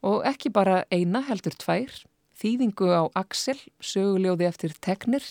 og 0.06 0.28
ekki 0.28 0.52
bara 0.54 0.84
eina 0.94 1.24
heldur 1.26 1.56
tvær, 1.58 1.96
þýðingu 2.40 2.90
á 2.92 3.04
Axel, 3.16 3.58
söguljóði 3.80 4.48
eftir 4.50 4.76
Teknir 4.84 5.26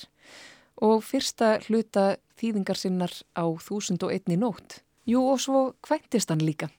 og 0.82 1.04
fyrsta 1.06 1.58
hluta 1.66 2.16
þýðingar 2.40 2.78
sinnar 2.80 3.12
á 3.36 3.44
1001 3.46 4.34
nótt. 4.40 4.80
Jú 5.04 5.20
og 5.34 5.40
svo 5.42 5.64
kvæntist 5.84 6.32
hann 6.32 6.44
líka. 6.44 6.70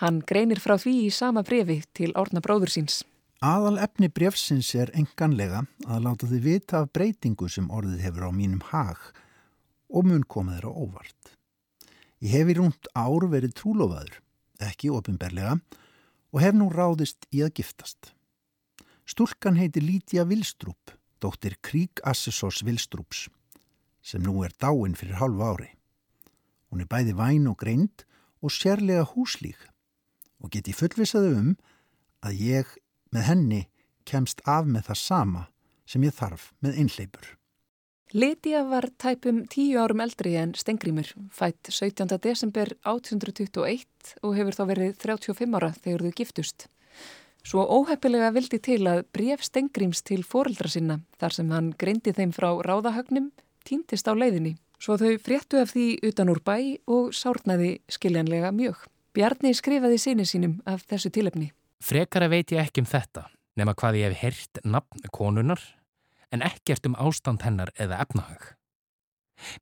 Hann 0.00 0.22
greinir 0.26 0.58
frá 0.58 0.74
því 0.80 0.94
í 1.06 1.10
sama 1.14 1.44
brefi 1.46 1.82
til 1.94 2.10
árna 2.18 2.42
bróður 2.42 2.72
síns. 2.72 3.02
Aðal 3.44 3.76
efni 3.84 4.08
brefsins 4.08 4.70
er 4.74 4.90
enganlega 4.96 5.66
að 5.84 6.06
láta 6.06 6.28
þið 6.30 6.46
vita 6.48 6.80
af 6.80 6.90
breytingu 6.96 7.50
sem 7.52 7.68
orðið 7.68 8.00
hefur 8.06 8.28
á 8.28 8.30
mínum 8.32 8.62
hag 8.70 8.98
og 9.92 10.08
mun 10.08 10.24
koma 10.24 10.56
þeirra 10.56 10.72
óvart. 10.72 11.34
Ég 12.24 12.32
hef 12.32 12.50
í 12.50 12.56
rúnt 12.56 12.88
ár 12.96 13.26
verið 13.28 13.52
trúlofaður, 13.58 14.16
ekki 14.64 14.90
ofinberlega, 14.96 15.58
og 16.32 16.40
hef 16.40 16.56
nú 16.56 16.70
ráðist 16.72 17.28
í 17.30 17.44
að 17.44 17.58
giftast. 17.60 18.14
Stúlkan 19.04 19.58
heiti 19.60 19.82
Lítia 19.84 20.24
Vilstrup, 20.24 20.94
dóttir 21.20 21.58
Krík 21.60 22.00
Assessors 22.08 22.62
Vilstrups, 22.64 23.26
sem 24.00 24.22
nú 24.24 24.40
er 24.46 24.54
dáin 24.56 24.96
fyrir 24.96 25.18
hálfu 25.20 25.44
ári. 25.44 25.70
Hún 26.72 26.80
er 26.80 26.88
bæði 26.88 27.12
væn 27.18 27.50
og 27.50 27.58
greint 27.60 28.06
og 28.40 28.52
sérlega 28.52 29.04
húslík 29.12 29.60
og 30.40 30.50
geti 30.56 30.72
fullvisaðu 30.72 31.36
um 31.36 31.52
að 32.24 32.40
ég 32.48 32.74
með 33.12 33.28
henni 33.28 33.62
kemst 34.08 34.40
af 34.48 34.64
með 34.64 34.88
það 34.88 35.00
sama 35.00 35.46
sem 35.84 36.04
ég 36.04 36.16
þarf 36.16 36.52
með 36.64 36.80
einhleipur. 36.80 37.26
Lítiða 38.14 38.62
var 38.70 38.86
tæpum 39.00 39.42
tíu 39.50 39.80
árum 39.82 40.00
eldri 40.00 40.36
en 40.38 40.54
Stengrimur, 40.56 41.08
fætt 41.34 41.68
17. 41.68 42.08
desember 42.22 42.72
1821 42.86 44.14
og 44.22 44.36
hefur 44.38 44.56
þá 44.56 44.64
verið 44.70 44.96
35 45.02 45.58
ára 45.58 45.72
þegar 45.76 46.04
þau 46.06 46.16
giftust. 46.20 46.66
Svo 47.44 47.60
óheppilega 47.68 48.30
vildi 48.32 48.56
til 48.64 48.86
að 48.88 49.02
bref 49.12 49.42
Stengrims 49.44 50.00
til 50.00 50.22
foreldra 50.24 50.70
sinna 50.72 51.02
þar 51.20 51.34
sem 51.36 51.50
hann 51.52 51.72
greindi 51.76 52.14
þeim 52.16 52.32
frá 52.32 52.48
ráðahögnum 52.64 53.26
týntist 53.68 54.08
á 54.08 54.16
leiðinni. 54.16 54.54
Svo 54.80 54.96
þau 55.00 55.18
fréttu 55.20 55.60
af 55.60 55.74
því 55.74 55.86
utan 56.08 56.32
úr 56.32 56.40
bæ 56.44 56.56
og 56.88 57.12
sárnaði 57.12 57.78
skiljanlega 57.92 58.48
mjög. 58.52 58.78
Bjarni 59.14 59.52
skrifaði 59.54 60.00
sinni 60.00 60.24
sínum 60.26 60.56
af 60.64 60.86
þessu 60.88 61.12
tilöfni. 61.12 61.50
Frekara 61.84 62.30
veit 62.32 62.52
ég 62.52 62.64
ekki 62.64 62.80
um 62.80 62.88
þetta, 62.88 63.26
nema 63.60 63.74
hvað 63.76 64.00
ég 64.00 64.14
hef 64.14 64.22
heyrt 64.24 64.60
nafn 64.64 65.04
konunar, 65.12 65.60
en 66.32 66.42
ekkert 66.42 66.88
um 66.88 66.96
ástand 66.96 67.44
hennar 67.44 67.70
eða 67.76 68.00
efnahag. 68.02 68.54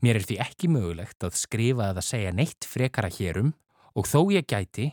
Mér 0.00 0.20
er 0.20 0.26
því 0.28 0.38
ekki 0.44 0.70
mögulegt 0.70 1.26
að 1.26 1.34
skrifa 1.40 1.90
eða 1.90 2.04
segja 2.06 2.30
neitt 2.32 2.68
frekara 2.68 3.10
hérum 3.10 3.52
og 3.98 4.06
þó 4.06 4.30
ég 4.30 4.46
gæti, 4.46 4.92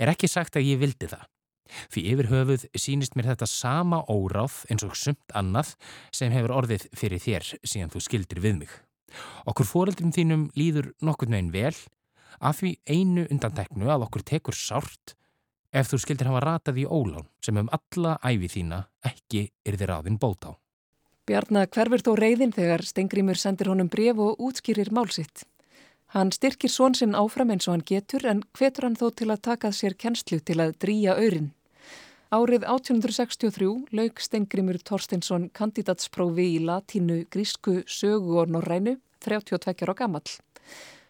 er 0.00 0.10
ekki 0.10 0.30
sagt 0.30 0.56
að 0.56 0.72
ég 0.72 0.80
vildi 0.80 1.10
það. 1.12 1.28
Fyrir 1.92 2.18
yfir 2.18 2.30
höfuð 2.32 2.66
sínist 2.74 3.16
mér 3.16 3.32
þetta 3.32 3.48
sama 3.50 4.02
óráð 4.10 4.64
eins 4.70 4.84
og 4.86 4.98
sumt 4.98 5.34
annað 5.34 5.76
sem 6.14 6.34
hefur 6.34 6.56
orðið 6.62 6.88
fyrir 6.96 7.22
þér 7.22 7.54
síðan 7.62 7.94
þú 7.94 8.04
skildir 8.06 8.42
við 8.42 8.60
mig. 8.64 8.74
Okkur 9.50 9.66
fóreldrum 9.66 10.12
þínum 10.14 10.50
líður 10.58 10.92
nokkur 11.02 11.30
nögin 11.30 11.54
vel 11.54 11.74
Af 12.40 12.62
því 12.62 12.76
einu 12.88 13.26
undanteknu 13.28 13.90
að 13.92 14.06
okkur 14.06 14.24
tekur 14.24 14.56
sárt 14.56 15.14
ef 15.76 15.90
þú 15.90 15.98
skildir 16.02 16.30
hafa 16.30 16.40
ratað 16.44 16.80
í 16.82 16.86
ólán 16.88 17.28
sem 17.44 17.58
um 17.60 17.68
alla 17.76 18.16
æfi 18.24 18.48
þína 18.56 18.80
ekki 19.06 19.50
er 19.66 19.76
þið 19.76 19.90
ráðin 19.90 20.18
bót 20.22 20.48
á. 20.48 20.52
Bjarnar 21.28 21.68
hverfur 21.70 22.02
þó 22.02 22.12
reyðin 22.18 22.54
þegar 22.56 22.82
Stengrimur 22.86 23.38
sendir 23.38 23.68
honum 23.70 23.90
bref 23.92 24.18
og 24.18 24.40
útskýrir 24.40 24.90
málsitt. 24.90 25.44
Hann 26.16 26.32
styrkir 26.34 26.72
svon 26.72 26.96
sinn 26.96 27.14
áfram 27.14 27.52
eins 27.54 27.68
og 27.68 27.76
hann 27.76 27.86
getur 27.86 28.24
en 28.26 28.42
hvetur 28.56 28.88
hann 28.88 28.98
þó 28.98 29.12
til 29.14 29.28
að 29.30 29.44
takað 29.46 29.76
sér 29.76 29.94
kennslu 29.94 30.40
til 30.40 30.58
að 30.64 30.74
drýja 30.82 31.14
öyrin. 31.20 31.52
Árið 32.30 32.62
1863 32.62 33.88
lauk 33.98 34.20
Stengrimur 34.22 34.76
Torstensson 34.86 35.48
kandidatsprófi 35.50 36.44
í 36.54 36.60
latínu, 36.62 37.24
grísku, 37.26 37.80
sögu 37.90 38.36
og 38.38 38.52
norrænu, 38.54 39.00
32 39.18 39.82
ára 39.82 39.96
gammal. 39.98 40.22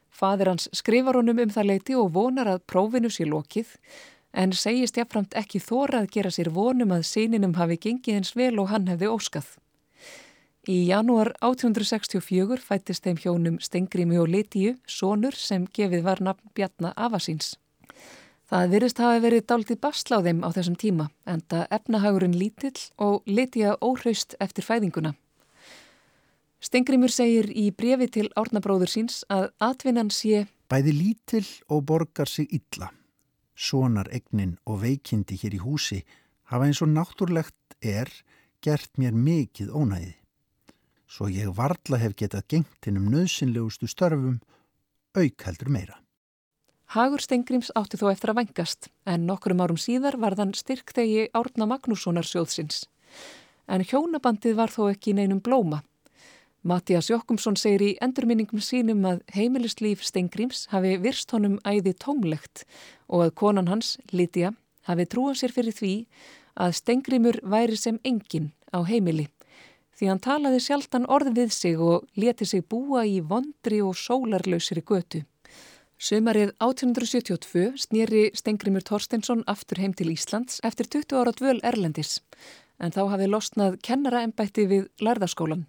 Fadir 0.09 0.49
hans 0.49 0.71
skrifar 0.73 1.21
honum 1.21 1.43
um 1.45 1.53
það 1.53 1.69
leiti 1.69 1.99
og 2.01 2.15
vonar 2.17 2.49
að 2.49 2.65
prófinu 2.73 3.13
sé 3.13 3.29
lokið 3.29 3.77
en 4.33 4.57
segist 4.57 4.97
jáfnframt 4.97 5.37
ekki 5.37 5.61
þóra 5.61 6.01
að 6.01 6.11
gera 6.17 6.33
sér 6.33 6.55
vonum 6.57 6.97
að 6.97 7.05
síninum 7.13 7.59
hafi 7.61 7.77
gengið 7.77 8.23
eins 8.23 8.33
vel 8.33 8.57
og 8.57 8.73
hann 8.73 8.89
hefði 8.89 9.13
óskað. 9.13 9.55
Í 10.73 10.87
janúar 10.89 11.35
1864 11.45 12.65
fættist 12.65 13.05
þeim 13.05 13.21
hjónum 13.21 13.61
Stengrími 13.61 14.17
og 14.17 14.33
Litíu, 14.33 14.79
sonur 14.89 15.37
sem 15.37 15.69
gefið 15.69 16.09
var 16.09 16.25
nafn 16.25 16.49
Bjarnar 16.57 16.97
Afasíns. 16.97 17.59
Það 18.51 18.73
virðist 18.73 18.99
hafi 18.99 19.21
verið 19.23 19.45
daldið 19.47 19.79
basla 19.79 20.17
á 20.19 20.49
þessum 20.51 20.75
tíma 20.75 21.05
en 21.23 21.43
það 21.47 21.69
efnahagurinn 21.77 22.35
lítill 22.35 22.81
og 22.99 23.23
Litíu 23.31 23.77
óhraust 23.79 24.35
eftir 24.43 24.67
fæðinguna. 24.67 25.13
Stengrimur 26.59 27.15
segir 27.15 27.47
í 27.55 27.71
brefi 27.71 28.09
til 28.11 28.27
árnabróður 28.35 28.91
síns 28.91 29.21
að 29.31 29.53
atvinnan 29.63 30.11
sé 30.11 30.49
Bæði 30.67 30.97
lítill 30.99 31.47
og 31.71 31.87
borgar 31.87 32.27
sig 32.27 32.51
illa. 32.51 32.91
Sonar 33.55 34.11
egnin 34.11 34.59
og 34.67 34.83
veikindi 34.83 35.39
hér 35.39 35.55
í 35.55 35.63
húsi 35.63 36.03
hafa 36.51 36.67
eins 36.67 36.83
og 36.83 36.91
náttúrlegt 36.91 37.79
er 37.79 38.11
gert 38.63 38.91
mér 38.99 39.15
mikið 39.15 39.71
ónæði. 39.71 40.15
Svo 41.07 41.31
ég 41.31 41.55
varla 41.55 42.03
hef 42.03 42.19
getað 42.19 42.49
gengt 42.51 42.87
hennum 42.87 43.11
nöðsynlegustu 43.15 43.87
störfum, 43.87 44.41
auk 45.15 45.47
heldur 45.47 45.71
meira. 45.71 46.03
Hagur 46.91 47.23
Stengrims 47.23 47.71
átti 47.79 48.01
þó 48.01 48.09
eftir 48.11 48.33
að 48.33 48.41
vengast 48.41 48.89
en 49.07 49.29
nokkrum 49.29 49.61
árum 49.63 49.79
síðar 49.79 50.17
var 50.19 50.35
þann 50.39 50.57
styrktegi 50.59 51.29
Árna 51.39 51.69
Magnússonar 51.71 52.27
sjóðsins. 52.27 52.89
En 53.71 53.85
hjónabandið 53.87 54.57
var 54.59 54.75
þó 54.75 54.89
ekki 54.91 55.15
neinum 55.15 55.39
blóma 55.39 55.85
Mattias 56.61 57.09
Jokkumsson 57.09 57.57
segir 57.57 57.81
í 57.81 57.93
endurminningum 58.05 58.61
sínum 58.61 59.01
að 59.09 59.23
heimilislíf 59.33 60.03
Steingríms 60.05 60.67
hafi 60.69 60.99
virst 61.01 61.33
honum 61.33 61.57
æði 61.65 61.95
tómlegt 61.97 62.67
og 63.09 63.25
að 63.25 63.33
konan 63.41 63.71
hans, 63.73 63.95
Lítiða, 64.13 64.53
hafi 64.85 65.07
trúað 65.09 65.39
sér 65.41 65.55
fyrir 65.57 65.77
því 65.79 65.95
að 66.61 66.77
Steingrímur 66.83 67.41
væri 67.41 67.81
sem 67.81 67.97
engin 68.05 68.53
á 68.77 68.85
heimili. 68.85 69.31
Því 69.97 70.13
hann 70.13 70.21
talaði 70.21 70.61
sjaldan 70.67 71.09
orð 71.09 71.33
við 71.39 71.57
sig 71.57 71.81
og 71.81 72.05
leti 72.13 72.45
sig 72.45 72.67
búa 72.69 73.07
í 73.09 73.23
vondri 73.25 73.81
og 73.81 73.97
sólarlausri 73.97 74.85
götu. 74.85 75.25
Sumarið 76.01 76.55
1872 76.65 77.75
snýri 77.77 78.31
Steingrímur 78.33 78.81
Torstensson 78.89 79.43
aftur 79.53 79.83
heim 79.83 79.93
til 79.93 80.09
Íslands 80.09 80.63
eftir 80.65 80.87
20 80.89 81.19
ára 81.21 81.35
dvöl 81.37 81.59
Erlendis 81.61 82.23
en 82.81 82.95
þá 82.95 83.03
hafi 83.11 83.27
losnað 83.29 83.77
kennaraembætti 83.85 84.65
við 84.71 84.87
lærðaskólan. 85.05 85.67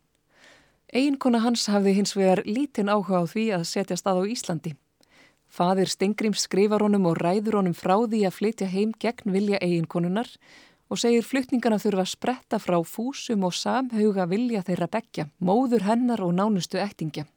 Einkona 0.95 1.41
hans 1.43 1.65
hafði 1.67 1.97
hins 1.97 2.15
vegar 2.15 2.43
lítinn 2.47 2.87
áhuga 2.87 3.19
á 3.19 3.23
því 3.27 3.43
að 3.57 3.67
setja 3.73 3.97
stað 3.99 4.21
á 4.23 4.31
Íslandi. 4.31 4.71
Fadir 5.51 5.91
Stengrims 5.91 6.47
skrifar 6.47 6.87
honum 6.87 7.11
og 7.11 7.19
ræður 7.19 7.59
honum 7.59 7.75
frá 7.75 7.97
því 7.99 8.23
að 8.29 8.37
flytja 8.37 8.71
heim 8.71 8.95
gegn 9.03 9.35
vilja 9.35 9.59
eiginkonunar 9.59 10.31
og 10.87 11.03
segir 11.03 11.27
flutningana 11.27 11.75
þurfa 11.75 12.07
að 12.07 12.13
spretta 12.15 12.63
frá 12.63 12.79
fúsum 12.87 13.43
og 13.43 13.51
samhuga 13.51 14.31
vilja 14.31 14.63
þeirra 14.63 14.87
begja, 14.95 15.27
móður 15.43 15.89
hennar 15.91 16.23
og 16.23 16.31
nánustu 16.39 16.79
ektingja. 16.79 17.27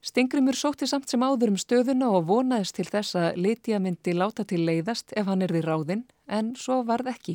Stingrimur 0.00 0.56
sótti 0.56 0.86
samt 0.88 1.12
sem 1.12 1.20
áður 1.20 1.50
um 1.52 1.58
stöðuna 1.60 2.06
og 2.16 2.24
vonaðist 2.30 2.78
til 2.78 2.86
þess 2.88 3.18
að 3.20 3.36
Lítiða 3.44 3.82
myndi 3.84 4.14
láta 4.16 4.46
til 4.48 4.62
leiðast 4.64 5.12
ef 5.12 5.28
hann 5.28 5.44
erði 5.44 5.60
ráðinn, 5.66 6.06
en 6.24 6.54
svo 6.56 6.78
varð 6.88 7.10
ekki. 7.12 7.34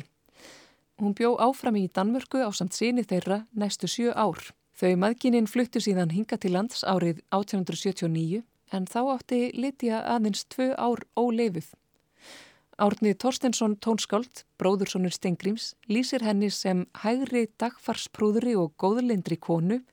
Hún 0.98 1.14
bjó 1.14 1.36
áfram 1.38 1.78
í 1.78 1.86
Danmörku 1.86 2.42
á 2.42 2.50
samt 2.50 2.74
síni 2.74 3.04
þeirra 3.06 3.44
næstu 3.54 3.86
sjö 3.86 4.10
ár. 4.18 4.40
Þau 4.74 4.98
maðgininn 4.98 5.46
fluttu 5.46 5.78
síðan 5.78 6.10
hinga 6.10 6.40
til 6.42 6.56
lands 6.56 6.82
árið 6.82 7.22
1879, 7.30 8.42
en 8.74 8.90
þá 8.90 9.00
átti 9.14 9.40
Lítiða 9.54 10.02
aðeins 10.16 10.42
tvö 10.50 10.72
ár 10.74 11.06
óleifuð. 11.14 11.70
Árnið 12.82 13.14
Torstensson 13.22 13.78
tónskáld, 13.78 14.42
bróðursonur 14.58 15.14
Stengrims, 15.14 15.76
lýsir 15.88 16.26
henni 16.26 16.50
sem 16.50 16.82
hægri 16.98 17.46
dagfarsprúðri 17.62 18.52
og 18.58 18.74
góðlindri 18.76 19.38
konu, 19.38 19.84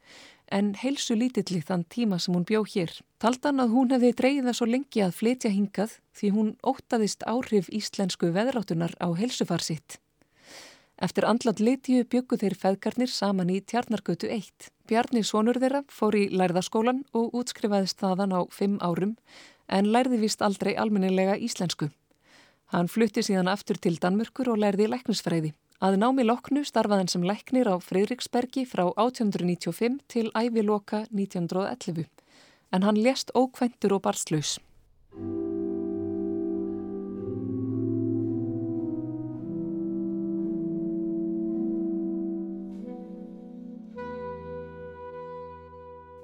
en 0.54 0.74
heilsu 0.78 1.18
lítilli 1.18 1.64
þann 1.66 1.88
tíma 1.90 2.20
sem 2.22 2.36
hún 2.36 2.46
bjó 2.46 2.62
hér. 2.70 2.94
Taldan 3.18 3.62
að 3.64 3.74
hún 3.74 3.94
hefði 3.96 4.12
dreyða 4.20 4.54
svo 4.54 4.68
lengi 4.70 5.02
að 5.02 5.18
flytja 5.18 5.52
hingað 5.54 5.98
því 6.14 6.32
hún 6.36 6.52
óttaðist 6.62 7.26
áhrif 7.26 7.72
íslensku 7.74 8.30
veðráttunar 8.36 8.94
á 9.02 9.08
heilsufarsitt. 9.18 9.98
Eftir 11.02 11.26
andlat 11.26 11.60
litiðu 11.60 12.06
byggu 12.06 12.38
þeir 12.40 12.56
feðgarnir 12.62 13.10
saman 13.10 13.50
í 13.50 13.58
Tjarnargötu 13.66 14.30
1. 14.30 14.70
Bjarni 14.88 15.24
Sónur 15.26 15.58
þeirra 15.60 15.82
fór 15.90 16.16
í 16.20 16.28
lærðaskólan 16.30 17.02
og 17.18 17.34
útskrifaðist 17.40 17.98
þaðan 18.04 18.38
á 18.38 18.42
fimm 18.54 18.78
árum 18.80 19.18
en 19.68 19.90
lærði 19.90 20.22
vist 20.22 20.46
aldrei 20.46 20.76
almennilega 20.78 21.40
íslensku. 21.40 21.90
Hann 22.74 22.90
flutti 22.90 23.22
síðan 23.22 23.52
aftur 23.52 23.78
til 23.78 24.00
Danmörkur 24.02 24.50
og 24.50 24.58
lærði 24.58 24.88
læknisfræði. 24.90 25.54
Að 25.84 26.00
námi 26.02 26.24
loknu 26.26 26.64
starfaðan 26.66 27.12
sem 27.12 27.26
læknir 27.28 27.70
á 27.70 27.78
Freiriksbergi 27.78 28.64
frá 28.66 28.88
1895 28.90 30.00
til 30.10 30.32
æviloka 30.34 31.04
1911 31.12 32.08
en 32.74 32.84
hann 32.84 32.98
lést 32.98 33.30
ókventur 33.38 33.94
og 33.94 34.02
barslaus. 34.02 34.58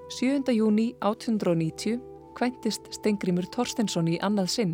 Sjöunda 0.10 0.52
júni 0.52 0.96
1890 1.06 2.02
kventist 2.36 2.90
Stengrimur 2.92 3.46
Torstensson 3.54 4.10
í 4.10 4.18
annað 4.26 4.50
sinn, 4.56 4.74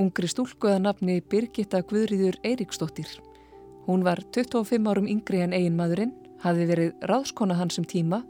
ungri 0.00 0.28
stúlkuða 0.30 0.80
nafni 0.82 1.20
Birgitta 1.20 1.80
Guðriður 1.86 2.36
Eiríksdóttir. 2.44 3.08
Hún 3.86 4.04
var 4.04 4.22
25 4.34 4.88
árum 4.88 5.08
yngri 5.10 5.42
en 5.44 5.52
eigin 5.56 5.76
maðurinn, 5.78 6.14
hafi 6.44 6.66
verið 6.68 6.92
ráðskona 7.08 7.56
hans 7.58 7.78
um 7.80 7.86
tíma 7.88 8.22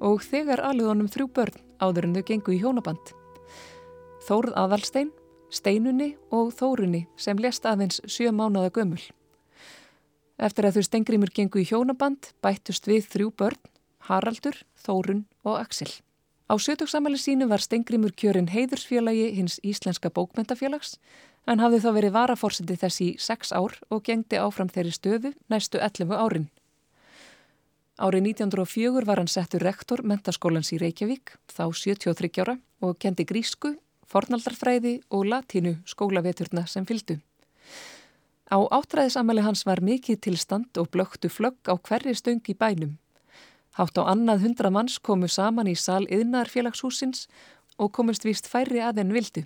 og 0.00 0.22
þegar 0.24 0.62
alveg 0.64 0.90
honum 0.90 1.10
þrjú 1.10 1.28
börn 1.34 1.62
áður 1.82 2.08
en 2.08 2.16
þau 2.18 2.24
gengu 2.30 2.54
í 2.54 2.60
hjónaband. 2.62 3.14
Þórð 4.28 4.56
Aðalstein, 4.60 5.12
Steinunni 5.50 6.10
og 6.34 6.52
Þórunni 6.56 7.06
sem 7.16 7.38
lest 7.40 7.66
aðeins 7.66 8.02
sjö 8.06 8.32
mánuða 8.32 8.72
gömul. 8.74 9.00
Eftir 10.38 10.68
að 10.68 10.78
þau 10.78 10.88
Stengrimur 10.88 11.32
gengu 11.34 11.62
í 11.62 11.68
hjónaband 11.68 12.32
bættust 12.44 12.86
við 12.86 13.08
þrjú 13.10 13.32
börn, 13.40 13.62
Haraldur, 14.08 14.60
Þórun 14.78 15.24
og 15.44 15.58
Axel. 15.58 15.90
Á 16.48 16.56
sjötugsamæli 16.56 17.18
sínu 17.20 17.44
var 17.48 17.60
Stengrimur 17.60 18.14
kjörinn 18.16 18.48
heiðursfélagi 18.48 19.34
hins 19.36 19.58
Íslenska 19.60 20.08
bókmentafélags 20.08 20.94
en 21.44 21.60
hafði 21.60 21.80
þá 21.84 21.88
verið 21.96 22.14
varaforsindi 22.14 22.76
þess 22.80 23.00
í 23.04 23.08
sex 23.20 23.52
ár 23.52 23.74
og 23.92 24.00
gengdi 24.06 24.40
áfram 24.40 24.70
þeirri 24.72 24.94
stöðu 24.96 25.32
næstu 25.52 25.76
11 25.76 26.16
árin. 26.16 26.46
Árið 27.98 28.30
1904 28.30 29.04
var 29.04 29.20
hann 29.20 29.28
settur 29.28 29.64
rektor 29.66 30.00
mentaskólans 30.06 30.70
í 30.72 30.78
Reykjavík, 30.80 31.34
þá 31.50 31.64
73 31.74 32.40
ára, 32.40 32.54
og 32.80 32.96
kendi 33.02 33.26
grísku, 33.28 33.74
fornaldarfræði 34.08 35.00
og 35.10 35.26
latínu 35.28 35.74
skólaveturna 35.84 36.64
sem 36.70 36.86
fyldu. 36.88 37.18
Á 38.48 38.56
áttræðisamæli 38.72 39.44
hans 39.44 39.66
var 39.68 39.82
mikið 39.84 40.22
tilstand 40.24 40.80
og 40.80 40.88
blöktu 40.94 41.28
flögg 41.28 41.60
á 41.68 41.76
hverri 41.76 42.14
stöng 42.16 42.40
í 42.48 42.56
bænum. 42.56 42.96
Hátt 43.78 43.94
á 43.94 44.10
annað 44.10 44.42
hundra 44.42 44.72
manns 44.74 44.96
komu 44.98 45.28
saman 45.30 45.68
í 45.70 45.76
sal 45.78 46.02
yðnarfélagshúsins 46.10 47.28
og 47.78 47.92
komust 47.94 48.24
víst 48.26 48.48
færri 48.50 48.82
að 48.82 49.04
enn 49.04 49.14
vildu. 49.14 49.44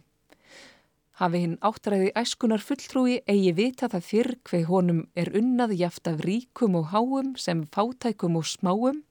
Hafi 1.20 1.42
hinn 1.42 1.58
áttræði 1.60 2.08
æskunar 2.16 2.64
fulltrúi 2.64 3.18
eigi 3.28 3.52
vita 3.58 3.90
það 3.92 4.06
fyrr 4.08 4.30
hvei 4.48 4.62
honum 4.70 5.02
er 5.12 5.28
unnað 5.36 5.76
jaft 5.82 6.08
af 6.08 6.24
ríkum 6.24 6.80
og 6.80 6.88
háum 6.94 7.34
sem 7.36 7.66
fátækum 7.76 8.40
og 8.40 8.48
smáum, 8.48 9.02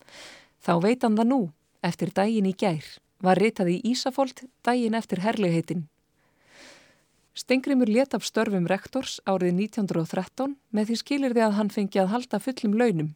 þá 0.57 0.73
veit 0.81 1.05
hann 1.05 1.19
það 1.21 1.29
nú, 1.29 1.39
eftir 1.85 2.09
daginn 2.17 2.49
í 2.49 2.57
gær, 2.57 2.81
var 3.21 3.37
ritað 3.37 3.75
í 3.75 3.79
Ísafold 3.93 4.41
daginn 4.65 4.97
eftir 4.97 5.21
herligheitin. 5.21 5.85
Stengrimur 7.37 7.93
let 7.93 8.17
af 8.17 8.25
störfum 8.25 8.65
rektors 8.67 9.19
árið 9.29 9.53
1913 9.69 10.57
með 10.73 10.89
því 10.89 11.01
skilir 11.05 11.37
þið 11.37 11.45
að 11.45 11.57
hann 11.61 11.69
fengi 11.77 12.01
að 12.01 12.15
halda 12.17 12.41
fullum 12.41 12.73
launum. 12.81 13.13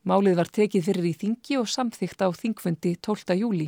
Málið 0.00 0.38
var 0.38 0.48
tekið 0.48 0.86
fyrir 0.86 1.08
í 1.10 1.12
þingi 1.12 1.58
og 1.60 1.68
samþýgt 1.68 2.22
á 2.24 2.28
þingfundi 2.32 2.94
12. 3.04 3.36
júli. 3.36 3.66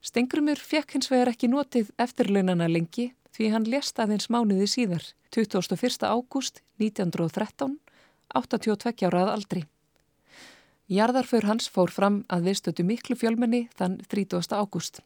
Stengrimur 0.00 0.60
fekk 0.62 0.94
hins 0.94 1.10
vegar 1.10 1.32
ekki 1.32 1.50
notið 1.50 1.90
eftirlaunana 1.98 2.68
lengi 2.70 3.10
því 3.34 3.50
hann 3.54 3.66
lést 3.66 3.98
aðeins 3.98 4.30
mánuði 4.30 4.68
síðar, 4.70 5.02
21. 5.34 6.06
ágúst 6.06 6.62
1913, 6.78 7.76
82 8.38 9.06
árað 9.10 9.34
aldri. 9.34 9.66
Jarðarför 10.90 11.46
hans 11.46 11.68
fór 11.70 11.90
fram 11.90 12.22
að 12.30 12.48
viðstötu 12.48 12.86
miklu 12.86 13.18
fjölmenni 13.18 13.66
þann 13.78 14.00
30. 14.10 14.54
ágúst. 14.54 15.02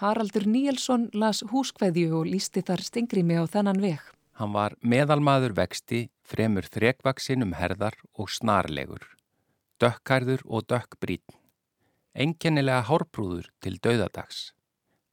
Haraldur 0.00 0.44
Níelsson 0.48 1.08
las 1.12 1.40
húskveðju 1.50 2.20
og 2.20 2.28
lísti 2.28 2.64
þar 2.64 2.84
stingrimi 2.84 3.36
á 3.36 3.44
þennan 3.48 3.80
veg. 3.82 4.00
Hann 4.38 4.52
var 4.54 4.76
meðalmaður 4.80 5.56
vexti, 5.56 6.06
fremur 6.28 6.66
þrekvaksinn 6.68 7.44
um 7.46 7.54
herðar 7.56 7.96
og 8.20 8.28
snarlegur, 8.32 9.04
dökkarður 9.80 10.44
og 10.44 10.66
dökkbrítn, 10.68 11.36
enkennilega 12.12 12.84
hárprúður 12.90 13.48
til 13.64 13.78
dauðadags, 13.80 14.52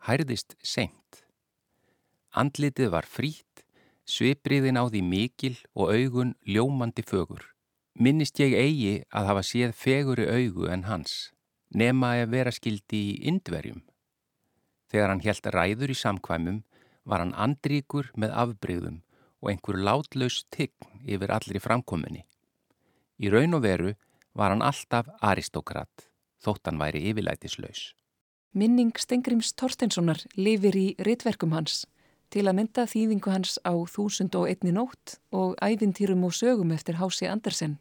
hærðist 0.07 0.57
seint. 0.63 1.23
Andlitið 2.35 2.91
var 2.91 3.07
frít, 3.07 3.63
svipriðin 4.03 4.79
á 4.81 4.83
því 4.91 5.01
mikil 5.07 5.55
og 5.73 5.93
augun 5.95 6.35
ljómandi 6.43 7.05
fögur. 7.07 7.47
Minnist 7.95 8.41
ég 8.43 8.57
eigi 8.59 8.95
að 9.15 9.29
hafa 9.31 9.45
séð 9.47 9.71
feguri 9.79 10.27
augu 10.27 10.67
en 10.67 10.83
hans, 10.89 11.31
nema 11.71 12.17
að 12.19 12.33
vera 12.35 12.51
skildi 12.51 13.01
í 13.13 13.17
indverjum. 13.31 13.85
Þegar 14.91 15.13
hann 15.13 15.23
helt 15.23 15.47
ræður 15.55 15.95
í 15.95 15.97
samkvæmum 15.97 16.61
var 17.07 17.23
hann 17.23 17.35
andríkur 17.39 18.11
með 18.19 18.35
afbreyðum 18.43 19.04
og 19.45 19.51
einhver 19.53 19.77
látlaus 19.77 20.41
tign 20.49 21.05
yfir 21.05 21.29
allri 21.29 21.61
framkominni. 21.61 22.23
Í 23.21 23.29
raun 23.29 23.53
og 23.53 23.61
veru 23.61 23.93
var 24.33 24.51
hann 24.51 24.65
alltaf 24.65 25.07
aristokrat, 25.21 26.09
þótt 26.41 26.65
hann 26.65 26.81
væri 26.81 27.03
yfirlætislaus. 27.11 27.93
Minning 28.57 28.95
Stengrims 28.97 29.53
Torstenssonar 29.53 30.23
lifir 30.35 30.75
í 30.75 30.87
ritverkum 31.05 31.53
hans 31.53 31.83
til 32.33 32.47
að 32.49 32.57
mynda 32.57 32.87
þýðingu 32.89 33.31
hans 33.31 33.59
á 33.61 33.71
Þúsund 33.71 34.33
og 34.39 34.49
einni 34.49 34.73
nótt 34.73 35.19
og 35.31 35.53
ævintýrum 35.61 36.25
og 36.25 36.33
sögum 36.33 36.73
eftir 36.73 36.97
Hási 36.97 37.29
Andersen. 37.29 37.77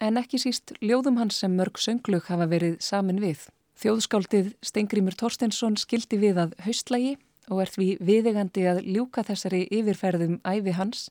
En 0.00 0.16
ekki 0.16 0.40
síst 0.40 0.72
ljóðum 0.80 1.20
hans 1.20 1.36
sem 1.42 1.52
mörg 1.54 1.76
sönglög 1.78 2.30
hafa 2.32 2.48
verið 2.50 2.80
samin 2.80 3.20
við. 3.20 3.44
Þjóðskáldið 3.78 4.54
Stengrimur 4.64 5.14
Torstensson 5.18 5.76
skildi 5.76 6.18
við 6.22 6.40
að 6.40 6.56
haustlægi 6.64 7.18
og 7.50 7.60
er 7.64 7.70
því 7.74 7.88
viðegandi 8.00 8.64
að 8.70 8.82
ljúka 8.88 9.24
þessari 9.26 9.64
yfirferðum 9.74 10.40
æfi 10.44 10.74
hans 10.78 11.10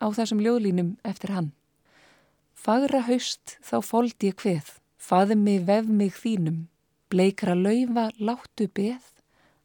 á 0.00 0.06
þessum 0.12 0.42
ljóðlínum 0.44 0.94
eftir 1.06 1.32
hann. 1.34 1.50
Fagra 2.54 3.02
haust 3.08 3.56
þá 3.64 3.80
fóld 3.84 4.26
ég 4.26 4.36
hveð, 4.42 4.74
faðum 5.00 5.44
mig 5.46 5.64
vef 5.68 5.88
mig 5.88 6.12
þínum, 6.16 6.66
bleikra 7.08 7.56
laufa 7.56 8.10
láttu 8.20 8.68
beð, 8.68 9.02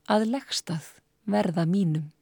að 0.08 0.30
leggstað 0.32 0.94
verða 1.28 1.66
mínum. 1.68 2.15